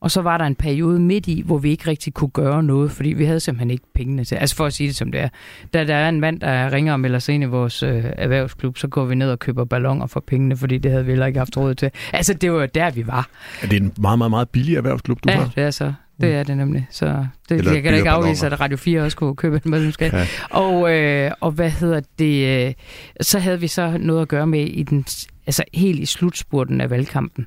[0.00, 2.90] og så var der en periode midt i, hvor vi ikke rigtig kunne gøre noget,
[2.90, 4.34] fordi vi havde simpelthen ikke pengene til.
[4.34, 5.28] Altså for at sige det som det er.
[5.74, 8.78] Da der er en mand, der ringer og melder sig ind i vores øh, erhvervsklub,
[8.78, 11.38] så går vi ned og køber ballonger for pengene, fordi det havde vi heller ikke
[11.38, 11.90] haft råd til.
[12.12, 13.28] Altså det var der, vi var.
[13.62, 15.50] Er det en meget, meget, meget billig erhvervsklub, du ja, har?
[15.54, 15.92] det er så.
[16.20, 16.86] Det er det nemlig.
[16.90, 19.66] Så det, Eller jeg kan da ikke afvise, at Radio 4 også kunne købe et
[19.66, 20.12] medlemskab.
[20.12, 20.26] Ja.
[20.50, 22.66] Og, øh, og hvad hedder det?
[22.66, 22.74] Øh,
[23.20, 25.04] så havde vi så noget at gøre med i den
[25.46, 27.46] altså helt i slutspurten af valgkampen.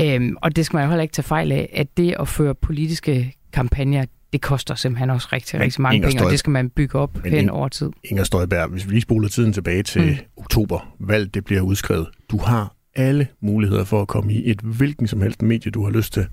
[0.00, 2.54] Øhm, og det skal man jo heller ikke tage fejl af, at det at føre
[2.54, 6.50] politiske kampagner, det koster simpelthen også rigtig, Men rigtig mange Inger penge, og det skal
[6.50, 7.90] man bygge op Men hen Inger- over tid.
[8.04, 10.08] Inger Støjberg, hvis vi lige spoler tiden tilbage til Mm.
[10.08, 10.16] mm.
[10.36, 12.06] oktober, valg det bliver udskrevet.
[12.30, 15.90] Du har alle muligheder for at komme i et hvilken som helst medie, du har
[15.90, 16.26] lyst til.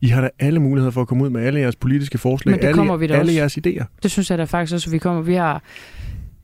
[0.00, 2.82] I har da alle muligheder for at komme ud med alle jeres politiske forslag, alle,
[3.02, 3.32] alle også.
[3.32, 3.84] jeres idéer.
[4.02, 5.22] Det synes jeg da faktisk også, at vi kommer.
[5.22, 5.62] Vi har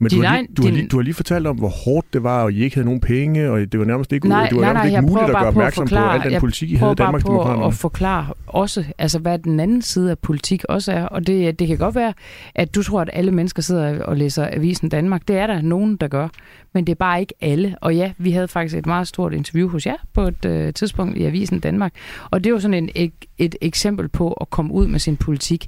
[0.03, 2.13] Men Din du, har lige, du, har lige, du har lige fortalt om, hvor hårdt
[2.13, 4.57] det var, og I ikke havde nogen penge, og det var nærmest ikke, Nej, det
[4.57, 6.33] var nej, nærmest nej, ikke jeg muligt prøver at bare gøre opmærksom på, al den
[6.33, 9.61] jeg politik, I prøver havde i bare Danmarks på at forklare også, altså hvad den
[9.61, 11.05] anden side af politik også er.
[11.05, 12.13] Og det, det kan godt være,
[12.55, 15.29] at du tror, at alle mennesker sidder og læser Avisen Danmark.
[15.29, 16.29] Det er der nogen, der gør.
[16.75, 17.77] Men det er bare ikke alle.
[17.81, 21.17] Og ja, vi havde faktisk et meget stort interview hos jer på et øh, tidspunkt
[21.19, 21.93] i Avisen Danmark.
[22.31, 25.67] Og det jo sådan en, et, et eksempel på at komme ud med sin politik.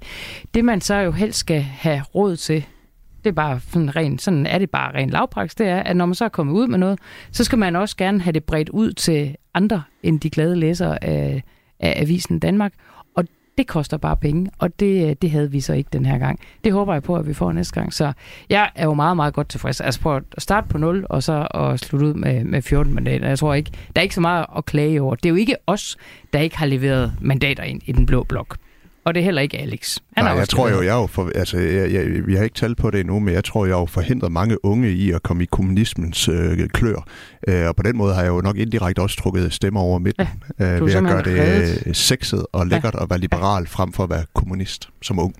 [0.55, 2.67] Det man så jo helst skal have råd til,
[3.25, 6.07] det er bare sådan ren, sådan er det bare ren lavpraktisk, det er, at når
[6.07, 6.99] man så er kommet ud med noget,
[7.31, 11.05] så skal man også gerne have det bredt ud til andre end de glade læsere
[11.05, 11.43] af,
[11.81, 12.73] af Avisen Danmark.
[13.15, 13.25] Og
[13.59, 16.41] det koster bare penge, og det, det havde vi så ikke den her gang.
[16.65, 17.93] Det håber jeg på, at vi får næste gang.
[17.93, 18.13] Så
[18.51, 19.81] jeg er jo meget, meget godt tilfreds.
[19.81, 23.29] Altså prøv at starte på 0, og så at slutte ud med, med 14 mandater.
[23.29, 25.15] Jeg tror ikke, der er ikke så meget at klage over.
[25.15, 25.97] Det er jo ikke os,
[26.33, 28.57] der ikke har leveret mandater ind i den blå blok.
[29.05, 29.99] Og det er heller ikke Alex.
[30.17, 32.55] Han Nej, jeg tror jo, jeg er jo for, altså, jeg, jeg, vi har ikke
[32.55, 35.43] talt på det endnu, men jeg tror, jeg har forhindret mange unge i at komme
[35.43, 37.07] i kommunismens øh, klør.
[37.49, 40.27] Øh, og på den måde har jeg jo nok indirekte også trukket stemmer over midten,
[40.61, 41.83] Ja, øh, ved at gøre det reddet.
[41.87, 45.35] øh, sexet og lækkert at være liberal frem for at være kommunist som ung.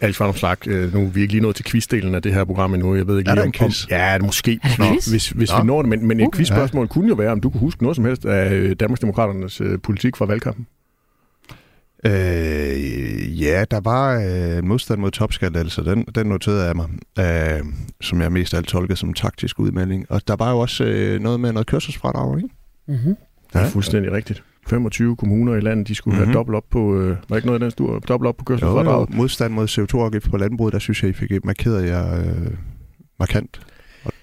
[0.00, 2.74] Alex Vandomslag, øh, nu er vi ikke lige nået til quizdelen af det her program
[2.74, 2.96] endnu.
[2.96, 3.84] Jeg ved ikke Er lige om, en quiz?
[3.84, 4.58] Om, ja, det måske.
[4.62, 5.06] Er Nå, quiz?
[5.06, 5.60] Hvis, hvis Nå.
[5.60, 5.88] vi når det.
[5.88, 8.24] Men, men et Uh, quizspørgsmål kunne jo være, om du kunne huske noget som helst
[8.24, 10.66] af øh, Danmarksdemokraternes øh, politik fra valgkampen.
[12.04, 17.64] Øh, ja, der var øh, modstand mod topskattelettelser, den, den noterede jeg mig, øh,
[18.00, 20.06] som jeg mest af alt tolkede som en taktisk udmelding.
[20.08, 22.48] Og der var jo også øh, noget med noget kørselsfradrag, ikke?
[22.88, 23.16] Mm-hmm.
[23.52, 24.42] Det er fuldstændig rigtigt.
[24.68, 26.22] 25 kommuner i landet, de skulle mm-hmm.
[26.28, 26.32] Mhm.
[26.32, 28.54] have dobbelt op på, øh, var ikke noget af den stur, dobbelt op på Jo,
[28.54, 29.14] jo, kørselsfradraget?
[29.14, 32.52] modstand mod CO2-afgift på landbruget, der synes jeg, I fik markeret jer øh,
[33.18, 33.60] markant.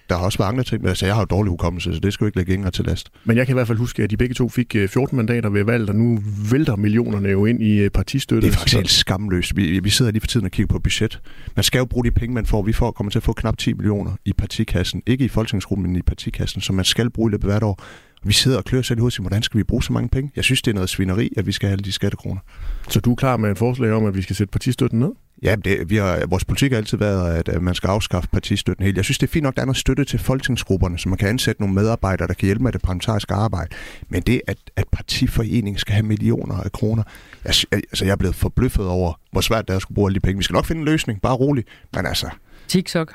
[0.09, 2.13] Der har også været andre ting, men altså, jeg har jo dårlig hukommelse, så det
[2.13, 3.09] skal jo ikke lægge Inger til last.
[3.23, 5.49] Men jeg kan i hvert fald huske, at de begge to fik øh, 14 mandater
[5.49, 6.19] ved valget, og nu
[6.51, 8.47] vælter millionerne jo ind i øh, partistøtte.
[8.47, 9.57] Det er faktisk helt skamløst.
[9.57, 11.21] Vi, vi sidder lige for tiden og kigger på budget.
[11.55, 12.61] Man skal jo bruge de penge, man får.
[12.61, 15.03] Vi får kommer til at få knap 10 millioner i partikassen.
[15.05, 17.83] Ikke i folketingsgruppen, men i partikassen, som man skal bruge i løbet hvert år.
[18.23, 20.09] Vi sidder og klør selv i hovedet og siger, hvordan skal vi bruge så mange
[20.09, 20.31] penge?
[20.35, 22.41] Jeg synes, det er noget svineri, at vi skal have alle de skattekroner.
[22.89, 25.11] Så du er klar med et forslag om, at vi skal sætte partistøtten ned?
[25.43, 28.97] Ja, det, vi har, vores politik har altid været, at, man skal afskaffe partistøtten helt.
[28.97, 31.17] Jeg synes, det er fint nok, at der er noget støtte til folketingsgrupperne, så man
[31.17, 33.75] kan ansætte nogle medarbejdere, der kan hjælpe med det parlamentariske arbejde.
[34.09, 37.03] Men det, at, at partiforeningen skal have millioner af kroner,
[37.45, 40.15] jeg, altså, jeg er blevet forbløffet over, hvor svært det er at skulle bruge alle
[40.15, 40.37] de penge.
[40.37, 41.63] Vi skal nok finde en løsning, bare rolig.
[41.93, 42.29] Men altså,
[42.67, 43.13] TikTok.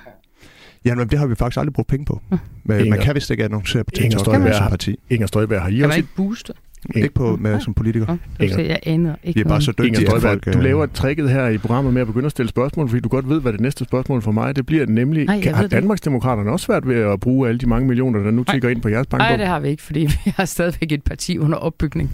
[0.85, 2.21] Ja, men det har vi faktisk aldrig brugt penge på.
[2.31, 4.97] Men, man Inger- kan vist ikke annoncere på Inger TikTok Støjberg som parti.
[5.11, 5.97] Inger Støjberg, har I Kan man også...
[5.97, 6.53] ikke booste?
[6.89, 8.07] Inger- Ikke på, med, som politiker.
[8.07, 10.55] Det vil sige, jeg aner ikke Vi er bare så Inger dygtige, at Støjberg, folk...
[10.55, 13.09] du øh, laver tricket her i programmet med at begynde at stille spørgsmål, fordi du
[13.09, 14.87] godt ved, hvad det næste spørgsmål for mig det bliver.
[14.87, 15.71] Nemlig, Nej, jeg kan, har det.
[15.71, 18.89] Danmarksdemokraterne også svært ved at bruge alle de mange millioner, der nu tigger ind på
[18.89, 19.39] jeres Nej, bankbog?
[19.39, 22.11] det har vi ikke, fordi vi har stadigvæk et parti under opbygning.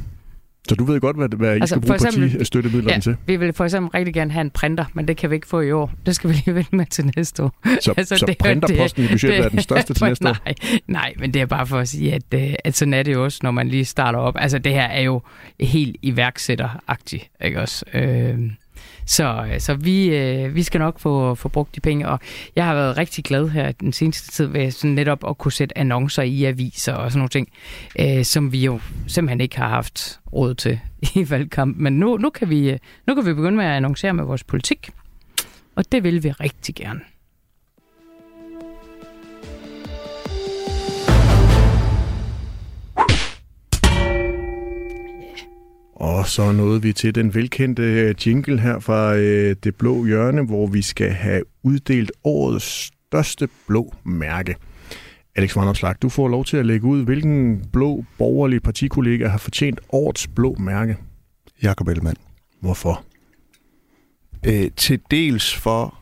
[0.69, 3.17] Så du ved godt, hvad, hvad I Altså, skal bruge eksempel- partistøttemidlerne Ja, til?
[3.27, 5.61] vi vil for eksempel rigtig gerne have en printer, men det kan vi ikke få
[5.61, 5.93] i år.
[6.07, 7.55] Det skal vi lige vente med til næste år.
[7.81, 10.37] Så, Altså, så det er- printerposten i budgettet det- er den største til næste år?
[10.45, 10.55] nej,
[10.87, 13.25] nej, men det er bare for at sige, at, øh, at sådan er det jo
[13.25, 14.35] også, når man lige starter op.
[14.39, 15.23] Altså, det her er jo
[15.61, 17.85] helt iværksætteragtigt, ikke også?
[17.95, 18.39] Øh,
[19.09, 22.21] så, øh, så vi, øh, vi skal nok få, få brugt de penge, og
[22.57, 25.79] jeg har været rigtig glad her den seneste tid ved sådan netop at kunne sætte
[25.79, 27.49] annoncer i aviser og sådan nogle ting,
[27.99, 30.81] øh, som vi jo simpelthen ikke har haft råd til
[31.14, 31.83] i valgkampen.
[31.83, 34.44] Men nu, nu, kan vi, øh, nu kan vi begynde med at annoncere med vores
[34.44, 34.90] politik,
[35.77, 37.01] og det vil vi rigtig gerne.
[45.99, 50.43] Og så nåede vi til den velkendte øh, jingle her fra øh, Det Blå Hjørne,
[50.43, 54.57] hvor vi skal have uddelt årets største blå mærke.
[55.37, 59.81] Alex Vanderslag, du får lov til at lægge ud, hvilken blå borgerlig partikollega har fortjent
[59.93, 60.97] årets blå mærke.
[61.63, 62.17] Jakob Ellemann.
[62.61, 63.05] Hvorfor?
[64.47, 65.99] Øh, til dels for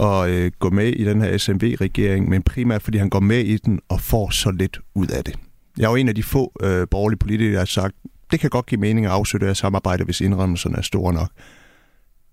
[0.00, 3.56] at øh, gå med i den her SMV-regering, men primært fordi han går med i
[3.56, 5.34] den og får så lidt ud af det.
[5.78, 7.96] Jeg er jo en af de få øh, borgerlige politikere, der har sagt,
[8.30, 11.30] det kan godt give mening at afsøge det her samarbejde, hvis indrømmelserne er store nok.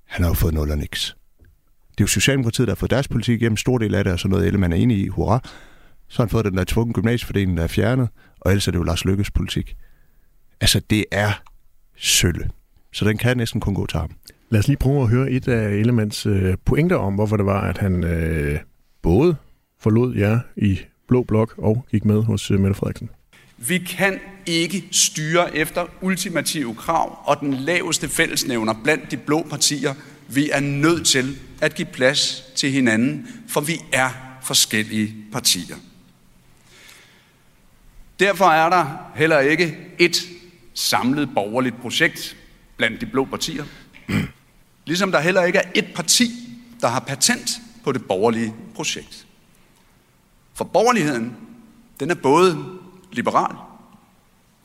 [0.06, 1.16] Han har jo fået nul og niks.
[1.92, 3.58] Det er jo Socialdemokratiet, der har fået deres politik igennem.
[3.58, 5.08] Stor del af det er så noget, man er enig i.
[5.08, 5.42] Hurra.
[6.08, 8.10] Så har han fået den der tvungen gymnasiefordeling, der er fjernet.
[8.42, 9.76] Og ellers er det jo Lars Lykkes politik.
[10.62, 11.42] Altså, det er
[11.98, 12.50] sølle.
[12.94, 14.12] Så den kan næsten kun gå til ham.
[14.50, 17.62] Lad os lige prøve at høre et af Ellemanns øh, pointer om, hvorfor det var,
[17.62, 18.60] at han øh,
[19.02, 19.36] både
[19.80, 23.10] forlod jer i Blå Blok og gik med hos øh, Mette Frederiksen.
[23.68, 29.94] Vi kan ikke styre efter ultimative krav og den laveste fællesnævner blandt de blå partier.
[30.28, 34.10] Vi er nødt til at give plads til hinanden, for vi er
[34.44, 35.76] forskellige partier.
[38.20, 40.18] Derfor er der heller ikke et
[40.74, 42.38] samlet borgerligt projekt
[42.78, 43.66] blandt de blå partier.
[44.86, 46.32] Ligesom der heller ikke er et parti,
[46.82, 47.50] der har patent
[47.84, 49.28] på det borgerlige projekt.
[50.54, 51.36] For borgerligheden,
[52.00, 52.80] den er både
[53.16, 53.56] liberal,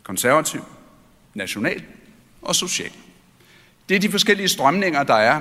[0.03, 0.61] konservativ,
[1.35, 1.83] national
[2.43, 2.91] og social.
[3.89, 5.41] Det er de forskellige strømninger, der er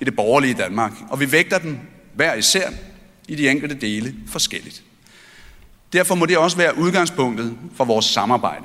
[0.00, 1.78] i det borgerlige Danmark, og vi vægter dem
[2.14, 2.68] hver især
[3.28, 4.82] i de enkelte dele forskelligt.
[5.92, 8.64] Derfor må det også være udgangspunktet for vores samarbejde.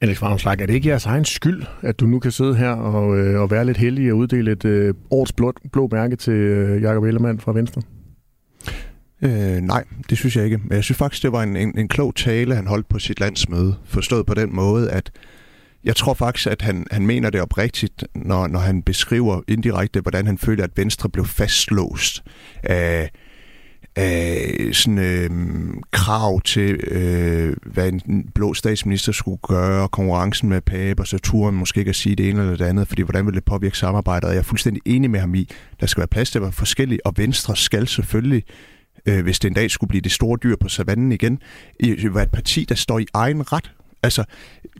[0.00, 3.18] Alex Varmslag, er det ikke jeres egen skyld, at du nu kan sidde her og,
[3.18, 6.82] øh, og være lidt heldig og uddele et øh, årets blå, blå mærke til øh,
[6.82, 7.82] Jakob Ellemann fra Venstre?
[9.22, 10.58] Øh, nej, det synes jeg ikke.
[10.58, 13.20] Men jeg synes faktisk, det var en, en, en klog tale, han holdt på sit
[13.20, 13.74] landsmøde.
[13.84, 15.10] Forstået på den måde, at
[15.84, 20.26] jeg tror faktisk, at han, han mener det oprigtigt, når, når han beskriver indirekte, hvordan
[20.26, 22.22] han føler, at Venstre blev fastlåst
[22.62, 23.10] af,
[23.96, 25.30] af sådan, øh,
[25.90, 31.54] krav til, øh, hvad en blå statsminister skulle gøre, konkurrencen med Pape, og så turen
[31.56, 34.28] måske ikke at sige det ene eller det andet, fordi hvordan vil det påvirke samarbejdet?
[34.28, 35.48] Og jeg er fuldstændig enig med ham i,
[35.80, 38.44] der skal være plads til at være forskellige, og Venstre skal selvfølgelig
[39.06, 41.38] øh, hvis det en dag skulle blive det store dyr på savannen igen,
[42.14, 43.72] være et parti, der står i egen ret.
[44.02, 44.24] Altså,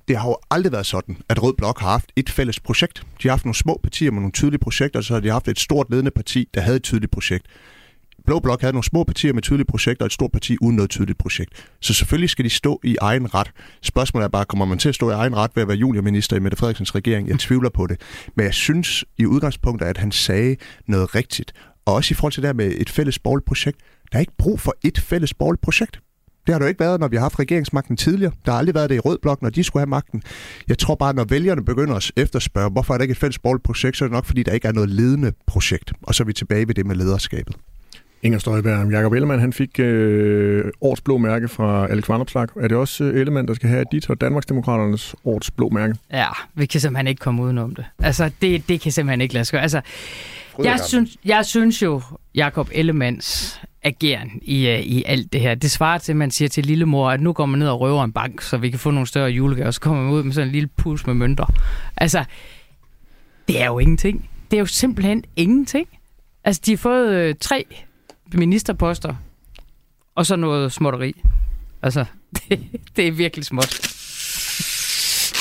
[0.09, 3.03] det har jo aldrig været sådan, at Rød Blok har haft et fælles projekt.
[3.23, 5.49] De har haft nogle små partier med nogle tydelige projekter, og så har de haft
[5.49, 7.47] et stort ledende parti, der havde et tydeligt projekt.
[8.27, 10.91] Blå Blok havde nogle små partier med tydelige projekter, og et stort parti uden noget
[10.91, 11.67] tydeligt projekt.
[11.81, 13.51] Så selvfølgelig skal de stå i egen ret.
[13.83, 16.37] Spørgsmålet er bare, kommer man til at stå i egen ret ved at være juniorminister
[16.37, 17.29] i Mette Frederiksens regering?
[17.29, 18.01] Jeg tvivler på det.
[18.37, 21.53] Men jeg synes i udgangspunktet, at han sagde noget rigtigt.
[21.87, 23.79] Og også i forhold til det her med et fælles borgerligt projekt.
[24.13, 26.01] Der er ikke brug for et fælles borgerligt projekt.
[26.47, 28.33] Det har det jo ikke været, når vi har haft regeringsmagten tidligere.
[28.47, 30.23] Der har aldrig været det i Rød Blok, når de skulle have magten.
[30.69, 33.65] Jeg tror bare, når vælgerne begynder at efterspørge, hvorfor er der ikke et fælles borgerligt
[33.65, 35.93] projekt, så er det nok, fordi der ikke er noget ledende projekt.
[36.03, 37.57] Og så er vi tilbage ved det med lederskabet.
[38.23, 42.47] Inger Støjberg, Jakob Ellemann, han fik øh, årets blå mærke fra Alex Vandopslag.
[42.61, 45.95] Er det også øh, Ellemann, der skal have dit og Danmarksdemokraternes årets blå mærke?
[46.13, 47.85] Ja, vi kan simpelthen ikke komme udenom det.
[47.99, 49.63] Altså, det, det kan simpelthen ikke lade sig gøre.
[49.63, 49.81] Altså,
[50.63, 52.03] jeg synes, jeg synes jo,
[52.39, 56.49] Jakob Ellemands ageren i, uh, i alt det her, det svarer til, at man siger
[56.49, 58.91] til lillemor, at nu går man ned og røver en bank, så vi kan få
[58.91, 61.47] nogle større julegaver, og så kommer man ud med sådan en lille pus med mønter.
[61.97, 62.25] Altså,
[63.49, 64.31] det er jo ingenting.
[64.51, 65.89] Det er jo simpelthen ingenting.
[66.45, 67.65] Altså, de har fået øh, tre
[68.33, 69.15] ministerposter,
[70.15, 71.23] og så noget småtteri.
[71.83, 72.05] Altså,
[72.37, 72.61] det,
[72.97, 73.98] det er virkelig småt.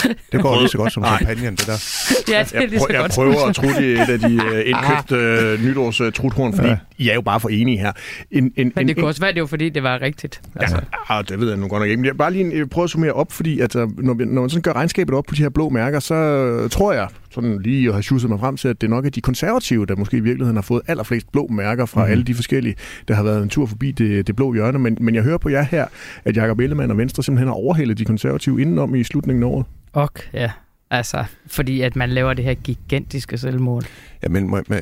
[0.31, 2.33] Det går lige så godt som champagne, det der.
[2.33, 3.03] Ja, det er lige så jeg, godt.
[3.03, 6.77] jeg prøver at er et af de uh, indkøbte uh, nytårs uh, truthorn, fordi ja.
[6.97, 7.91] I er jo bare for enige her.
[8.31, 10.41] En, en, Men det kunne også være, det var fordi, det var rigtigt.
[10.55, 10.79] Altså.
[11.09, 11.97] Ja, det ved jeg nu godt nok ikke.
[11.97, 14.73] Men jeg bare lige prøve at summere op, fordi at, når, når man sådan gør
[14.73, 17.07] regnskabet op på de her blå mærker, så tror jeg,
[17.41, 19.95] sådan lige at have sjusset mig frem til, at det nok er de konservative, der
[19.95, 22.11] måske i virkeligheden har fået allerflest blå mærker fra mm.
[22.11, 22.75] alle de forskellige,
[23.07, 24.79] der har været en tur forbi det, det blå hjørne.
[24.79, 25.85] Men, men jeg hører på jer her,
[26.25, 29.65] at Jakob Ellemann og Venstre simpelthen har overhældet de konservative indenom i slutningen af året.
[29.93, 30.51] Og ja,
[30.89, 33.83] altså, fordi at man laver det her gigantiske selvmål.
[34.23, 34.75] Ja, men må, må,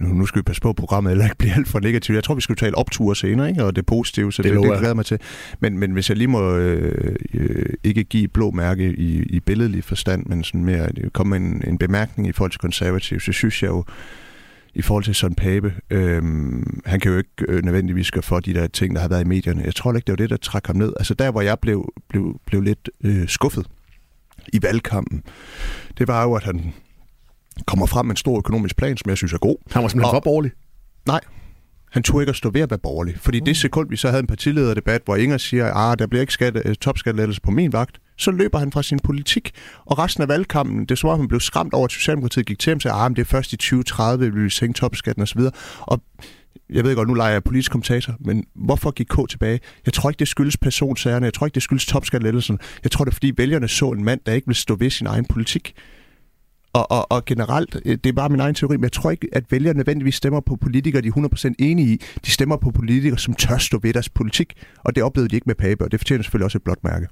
[0.00, 2.16] nu, nu skal vi passe på, at programmet eller ikke bliver alt for negativt.
[2.16, 3.64] Jeg tror, vi skal tale opture senere, ikke?
[3.64, 5.18] og det positive, så det, det, det glæder mig til.
[5.60, 9.84] Men, men hvis jeg lige må øh, øh, ikke give blå mærke i, i billedlig
[9.84, 13.62] forstand, men sådan mere komme med en, en bemærkning i forhold til konservativ, så synes
[13.62, 13.84] jeg jo,
[14.74, 16.22] i forhold til Søren Pape, øh,
[16.86, 19.28] han kan jo ikke øh, nødvendigvis gøre for de der ting, der har været i
[19.28, 19.62] medierne.
[19.64, 20.92] Jeg tror ikke, det var det, der trak ham ned.
[20.98, 23.66] Altså der, hvor jeg blev, blev, blev lidt øh, skuffet
[24.52, 25.22] i valgkampen,
[25.98, 26.72] det var jo, at han
[27.66, 29.56] kommer frem med en stor økonomisk plan, som jeg synes er god.
[29.70, 30.52] Han var simpelthen for borgerlig?
[31.06, 31.20] Nej,
[31.90, 33.14] han tog ikke at stå ved at være borgerlig.
[33.18, 33.44] Fordi mm.
[33.44, 36.32] det sekund, vi så havde en partilederdebat, hvor Inger siger, at ah, der bliver ikke
[36.32, 39.50] skat, øh, topskattelettelse på min vagt, så løber han fra sin politik.
[39.86, 42.58] Og resten af valgkampen, det så var, at han blev skræmt over, at Socialdemokratiet gik
[42.58, 45.22] til ham og sagde, at ah, det er først i 2030, vi vil sænke topskatten
[45.22, 45.40] osv.
[45.80, 46.02] Og
[46.70, 49.60] jeg ved godt, nu leger jeg politisk kommentator, men hvorfor gik K tilbage?
[49.86, 51.24] Jeg tror ikke, det skyldes personsagerne.
[51.24, 52.58] Jeg tror ikke, det skyldes topskattelettelsen.
[52.82, 55.06] Jeg tror, det er, fordi vælgerne så en mand, der ikke vil stå ved sin
[55.06, 55.74] egen politik.
[56.72, 59.28] Og, og, og generelt, øh, det er bare min egen teori, men jeg tror ikke,
[59.32, 62.00] at vælgere nødvendigvis stemmer på politikere, de er 100% enige i.
[62.26, 64.52] De stemmer på politikere, som tør stå ved deres politik,
[64.84, 67.06] og det oplevede de ikke med Pape, og det fortjener selvfølgelig også et blåt mærke.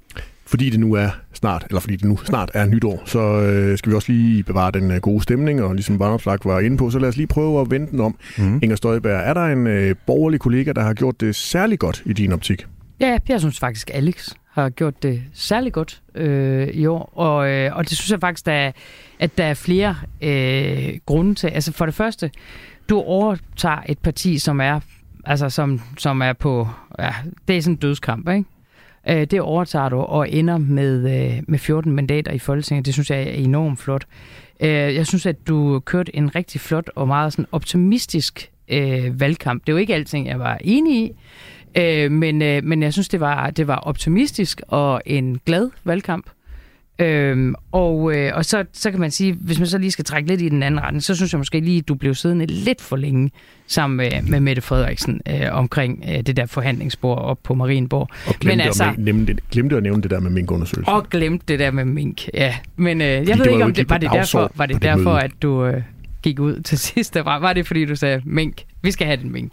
[0.46, 3.90] Fordi det nu er snart, eller fordi det nu snart er nytår, så øh, skal
[3.90, 6.98] vi også lige bevare den øh, gode stemning, og ligesom Barnopslag var inde på, så
[6.98, 8.16] lad os lige prøve at vende den om.
[8.38, 8.58] Mm.
[8.62, 12.12] Inger Støjberg, er der en øh, borgerlig kollega, der har gjort det særlig godt i
[12.12, 12.66] din optik?
[13.00, 17.76] Ja, jeg synes faktisk, Alex har gjort det særlig godt øh, i år, og, øh,
[17.76, 18.72] og det synes jeg faktisk, der er,
[19.18, 21.46] at der er flere øh, grunde til.
[21.48, 22.30] Altså for det første,
[22.88, 24.80] du overtager et parti, som er,
[25.24, 27.14] altså som, som er på, ja,
[27.48, 28.44] det er sådan en dødskamp, ikke?
[29.09, 32.87] Øh, det overtager du og ender med, øh, med 14 mandater i Folketinget.
[32.87, 34.06] Det synes jeg er enormt flot.
[34.61, 39.66] Øh, jeg synes, at du kørte en rigtig flot og meget sådan optimistisk øh, valgkamp.
[39.66, 41.12] Det er jo ikke alting, jeg var enig i,
[41.78, 46.26] øh, men, øh, men jeg synes, det var, det var optimistisk og en glad valgkamp.
[46.98, 50.28] Øhm, og øh, og så, så kan man sige, hvis man så lige skal trække
[50.28, 52.80] lidt i den anden retning, så synes jeg måske lige, at du blev siddende lidt
[52.80, 53.30] for længe
[53.66, 58.08] sammen med, med Mette Frederiksen øh, omkring øh, det der forhandlingsbord op på Marienborg.
[58.26, 60.94] Og glemte, Men altså, at, nævne, glemte at nævne det der med minkundersøgelsen.
[60.94, 62.54] Og glemte det der med mink, ja.
[62.76, 65.66] Men øh, jeg ved ikke, om det var det derfor, var det derfor at du
[65.66, 65.82] øh,
[66.22, 67.14] gik ud til sidst.
[67.14, 69.52] Var, var det, fordi du sagde, mink, vi skal have den mink?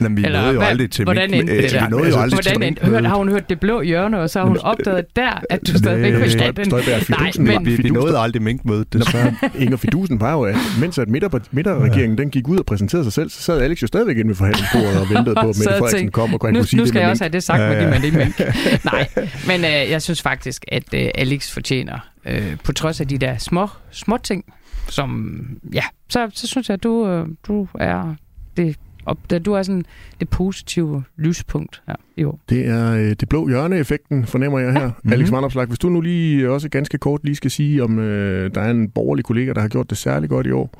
[0.00, 1.84] Jamen, vi Eller, nåede jo hvad, aldrig til hvordan endte det der?
[1.84, 4.38] Vi nåede jo aldrig hvordan endte, hørte, har hun hørt det blå hjørne, og så
[4.38, 6.72] har hun opdaget der, at du stadigvæk vil have den?
[7.08, 7.66] Nej, men...
[7.66, 9.34] Vi, vi nåede aldrig minkmødet, desværre.
[9.62, 13.30] Inger Fidusen var jo, at mens at midterregeringen den gik ud og præsenterede sig selv,
[13.30, 16.34] så sad Alex jo stadigvæk inde ved forhandlingsbordet og ventede på, at Mette Frederiksen kom
[16.34, 18.40] og kunne nu, sige nu skal jeg også have det sagt med det med mink.
[18.84, 19.08] Nej,
[19.46, 23.38] men øh, jeg synes faktisk, at øh, Alex fortjener, øh, på trods af de der
[23.38, 24.44] små, små ting,
[24.88, 25.40] som,
[25.72, 28.14] ja, så, så synes jeg, at du, øh, du er
[28.56, 28.76] det
[29.08, 29.84] og da du er sådan
[30.20, 32.40] det positive lyspunkt her i år.
[32.48, 34.86] Det er øh, det blå hjørne-effekten, fornemmer jeg her.
[34.86, 35.12] Mm-hmm.
[35.12, 38.60] Alex Vandopslag, hvis du nu lige også ganske kort lige skal sige, om øh, der
[38.60, 40.70] er en borgerlig kollega, der har gjort det særligt godt i år.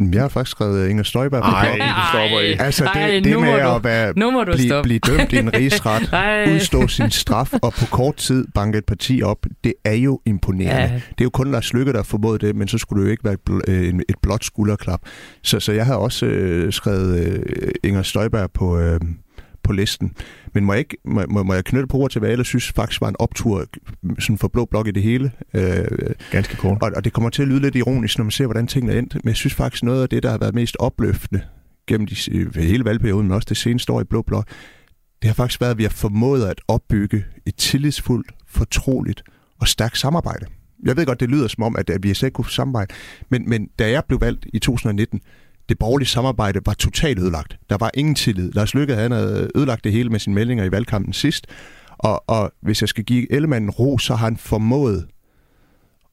[0.00, 1.82] Jeg har faktisk skrevet Inger Støjberg på Ej, det
[2.12, 2.56] stopper I.
[2.58, 5.36] Altså, det, ej, det med du, at være, nu må du blive, blive dømt i
[5.36, 6.02] en rigsret,
[6.54, 10.82] udstå sin straf og på kort tid banke et parti op, det er jo imponerende.
[10.82, 10.94] Ja.
[10.94, 13.10] Det er jo kun Lars Lykke, der har formået det, men så skulle det jo
[13.10, 15.00] ikke være et, øh, et blåt skulderklap.
[15.42, 18.78] Så, så jeg har også øh, skrevet øh, Inger Støjberg på...
[18.78, 19.00] Øh,
[19.66, 20.12] på listen.
[20.52, 22.46] Men må jeg, ikke, må, må, må jeg knytte på ord til, hvad jeg ellers
[22.46, 23.64] synes faktisk var en optur
[24.18, 25.32] sådan for blå blok i det hele.
[25.54, 25.84] Øh,
[26.30, 26.82] Ganske kort.
[26.82, 28.98] Og, og det kommer til at lyde lidt ironisk, når man ser, hvordan tingene er
[28.98, 29.14] endt.
[29.14, 31.42] Men jeg synes faktisk, noget af det, der har været mest opløftende
[31.86, 32.16] gennem de,
[32.54, 34.48] hele valgperioden, men også det seneste år i blå blok,
[35.22, 39.22] det har faktisk været, at vi har formået at opbygge et tillidsfuldt, fortroligt
[39.60, 40.46] og stærkt samarbejde.
[40.84, 42.94] Jeg ved godt, det lyder som om, at, at vi slet ikke kunne samarbejde,
[43.28, 45.20] men, men da jeg blev valgt i 2019,
[45.68, 47.58] det borgerlige samarbejde var totalt ødelagt.
[47.70, 48.52] Der var ingen tillid.
[48.52, 51.46] Lars Lykke han havde ødelagt det hele med sine meldinger i valgkampen sidst.
[51.98, 55.06] Og, og hvis jeg skal give Ellemann ro, så har han formået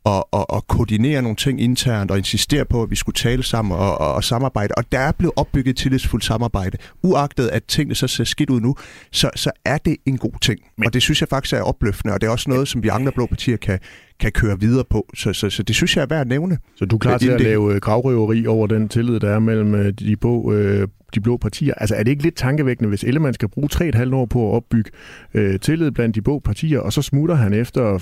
[0.06, 3.72] at, at, at koordinere nogle ting internt og insistere på, at vi skulle tale sammen
[3.72, 4.74] og, og, og samarbejde.
[4.78, 6.78] Og der er blevet opbygget tillidsfuldt samarbejde.
[7.04, 8.76] Uagtet at tingene så ser skidt ud nu,
[9.12, 10.60] så, så er det en god ting.
[10.78, 10.86] Men...
[10.86, 13.12] Og det synes jeg faktisk er opløftende, og det er også noget, som vi andre
[13.12, 13.80] blå partier kan,
[14.20, 15.10] kan køre videre på.
[15.16, 16.58] Så, så, så det synes jeg er værd at nævne.
[16.76, 19.76] Så du er klar til at lave øh, gravrøveri over den tillid, der er mellem
[19.76, 20.16] øh, de,
[20.52, 21.74] øh, de blå partier?
[21.78, 24.92] Altså er det ikke lidt tankevækkende, hvis Ellemann skal bruge 3,5 år på at opbygge
[25.34, 27.98] øh, tillid blandt de blå partier, og så smutter han efter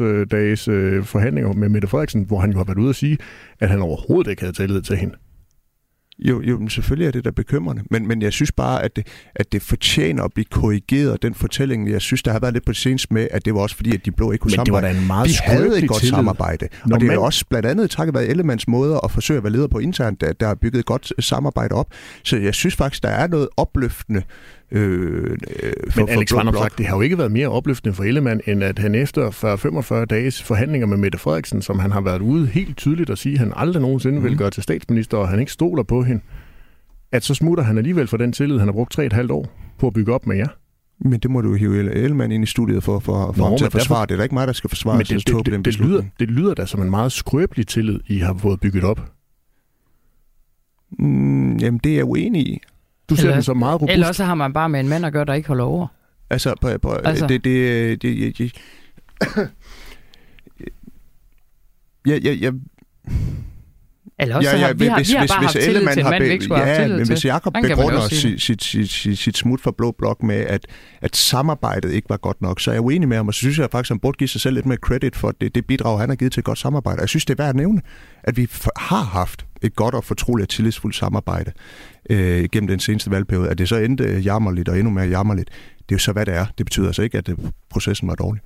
[0.00, 2.96] 40-45 øh, dages øh, forhandlinger med Mette Frederiksen, hvor han jo har været ude at
[2.96, 3.18] sige,
[3.60, 5.14] at han overhovedet ikke havde tillid til hende?
[6.18, 9.06] Jo, jo men selvfølgelig er det da bekymrende, men, men jeg synes bare, at det,
[9.34, 11.90] at det fortjener at blive korrigeret, den fortælling.
[11.90, 13.94] Jeg synes, der har været lidt på det seneste med, at det var også fordi,
[13.94, 14.86] at de blå ikke kunne men samarbejde.
[14.86, 16.10] det var da en meget Vi havde et godt tillid.
[16.16, 17.18] samarbejde, Når og det er man...
[17.18, 20.32] også blandt andet takket være Ellemanns måder at forsøge at være leder på internt, der,
[20.32, 21.86] der har bygget et godt samarbejde op.
[22.24, 24.22] Så jeg synes faktisk, der er noget opløftende
[24.74, 25.36] Øh,
[25.90, 26.46] for, Men Alex Van
[26.78, 29.30] det har jo ikke været mere opløftende for Ellemann, end at han efter
[30.02, 33.32] 40-45 dages forhandlinger med Mette Frederiksen, som han har været ude helt tydeligt at sige,
[33.32, 34.24] at han aldrig nogensinde mm.
[34.24, 34.38] vil mhm.
[34.38, 36.22] gøre til statsminister, og han ikke stoler på hende,
[37.12, 39.92] at så smutter han alligevel for den tillid, han har brugt 3,5 år på at
[39.92, 40.48] bygge op med jer.
[41.04, 43.64] Men det må du hive Ellemann ind i studiet for, for, for Nå, ham til
[43.64, 43.96] at forsvare.
[43.96, 44.06] Derfor...
[44.06, 46.30] Det er da ikke mig, der skal forsvare men det, det, det, det, lyder, det
[46.30, 49.12] lyder da som en meget skrøbelig tillid, I har fået bygget op.
[50.98, 52.58] Mm, jamen, det er jeg uenig i.
[53.12, 53.92] Du ser eller, den som meget robust.
[53.92, 55.86] Eller også har man bare med en mand at gøre, der ikke holder over.
[56.30, 57.26] Altså, på, på, altså.
[57.26, 57.44] det...
[57.44, 58.52] det, det, det
[62.06, 62.52] jeg, jeg, jeg,
[64.22, 66.24] eller også, ja, ja, vi har, hvis, vi har bare hvis, haft tillid til mand,
[66.24, 69.70] vi ikke skulle ja, men hvis Jacob begrunder sit, sit, sit, sit, sit smut for
[69.70, 70.66] Blå Blok med, at,
[71.00, 73.58] at samarbejdet ikke var godt nok, så er jeg uenig med ham, og så synes
[73.58, 76.00] jeg faktisk, at han burde give sig selv lidt mere credit for det, det bidrag,
[76.00, 77.00] han har givet til et godt samarbejde.
[77.00, 77.80] Jeg synes, det er værd at nævne,
[78.24, 81.52] at vi har haft et godt og fortroligt og tillidsfuldt samarbejde
[82.10, 83.48] øh, gennem den seneste valgperiode.
[83.48, 86.34] At det så endte jammerligt og endnu mere jammerligt, det er jo så, hvad det
[86.34, 86.46] er.
[86.58, 87.30] Det betyder altså ikke, at
[87.70, 88.42] processen var dårlig.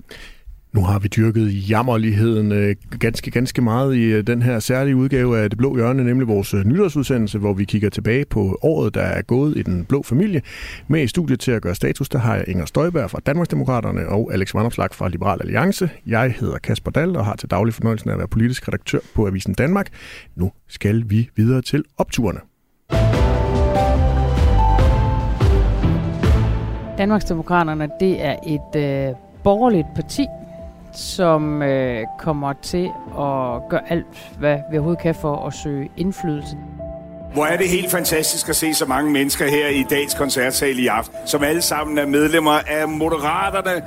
[0.77, 5.39] Nu har vi dyrket jammerligheden øh, ganske, ganske meget i øh, den her særlige udgave
[5.39, 9.01] af Det Blå Hjørne, nemlig vores øh, nytårsudsendelse, hvor vi kigger tilbage på året, der
[9.01, 10.43] er gået i den blå familie.
[10.89, 14.33] Med i studiet til at gøre status, der har jeg Inger Støjberg fra Danmarksdemokraterne og
[14.33, 15.91] Alex Vanderslag fra Liberal Alliance.
[16.07, 19.27] Jeg hedder Kasper Dahl og har til daglig fornøjelsen af at være politisk redaktør på
[19.27, 19.89] Avisen Danmark.
[20.35, 22.41] Nu skal vi videre til opturene.
[26.99, 29.15] Danmarksdemokraterne, det er et øh,
[29.45, 30.27] borgerligt parti,
[30.97, 36.57] som øh, kommer til at gøre alt, hvad vi overhovedet kan for at søge indflydelse.
[37.33, 40.87] Hvor er det helt fantastisk at se så mange mennesker her i dagens koncertsal i
[40.87, 43.83] aften, som alle sammen er medlemmer af Moderaterne.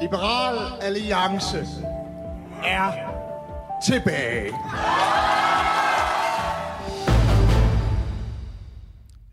[0.00, 1.66] Liberal Alliance
[2.64, 2.92] er
[3.84, 4.50] tilbage.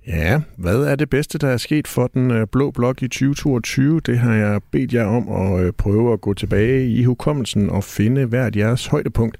[0.07, 3.99] Ja, hvad er det bedste, der er sket for den øh, blå blok i 2022?
[3.99, 7.83] Det har jeg bedt jer om at øh, prøve at gå tilbage i hukommelsen og
[7.83, 9.37] finde hvert jeres højdepunkt.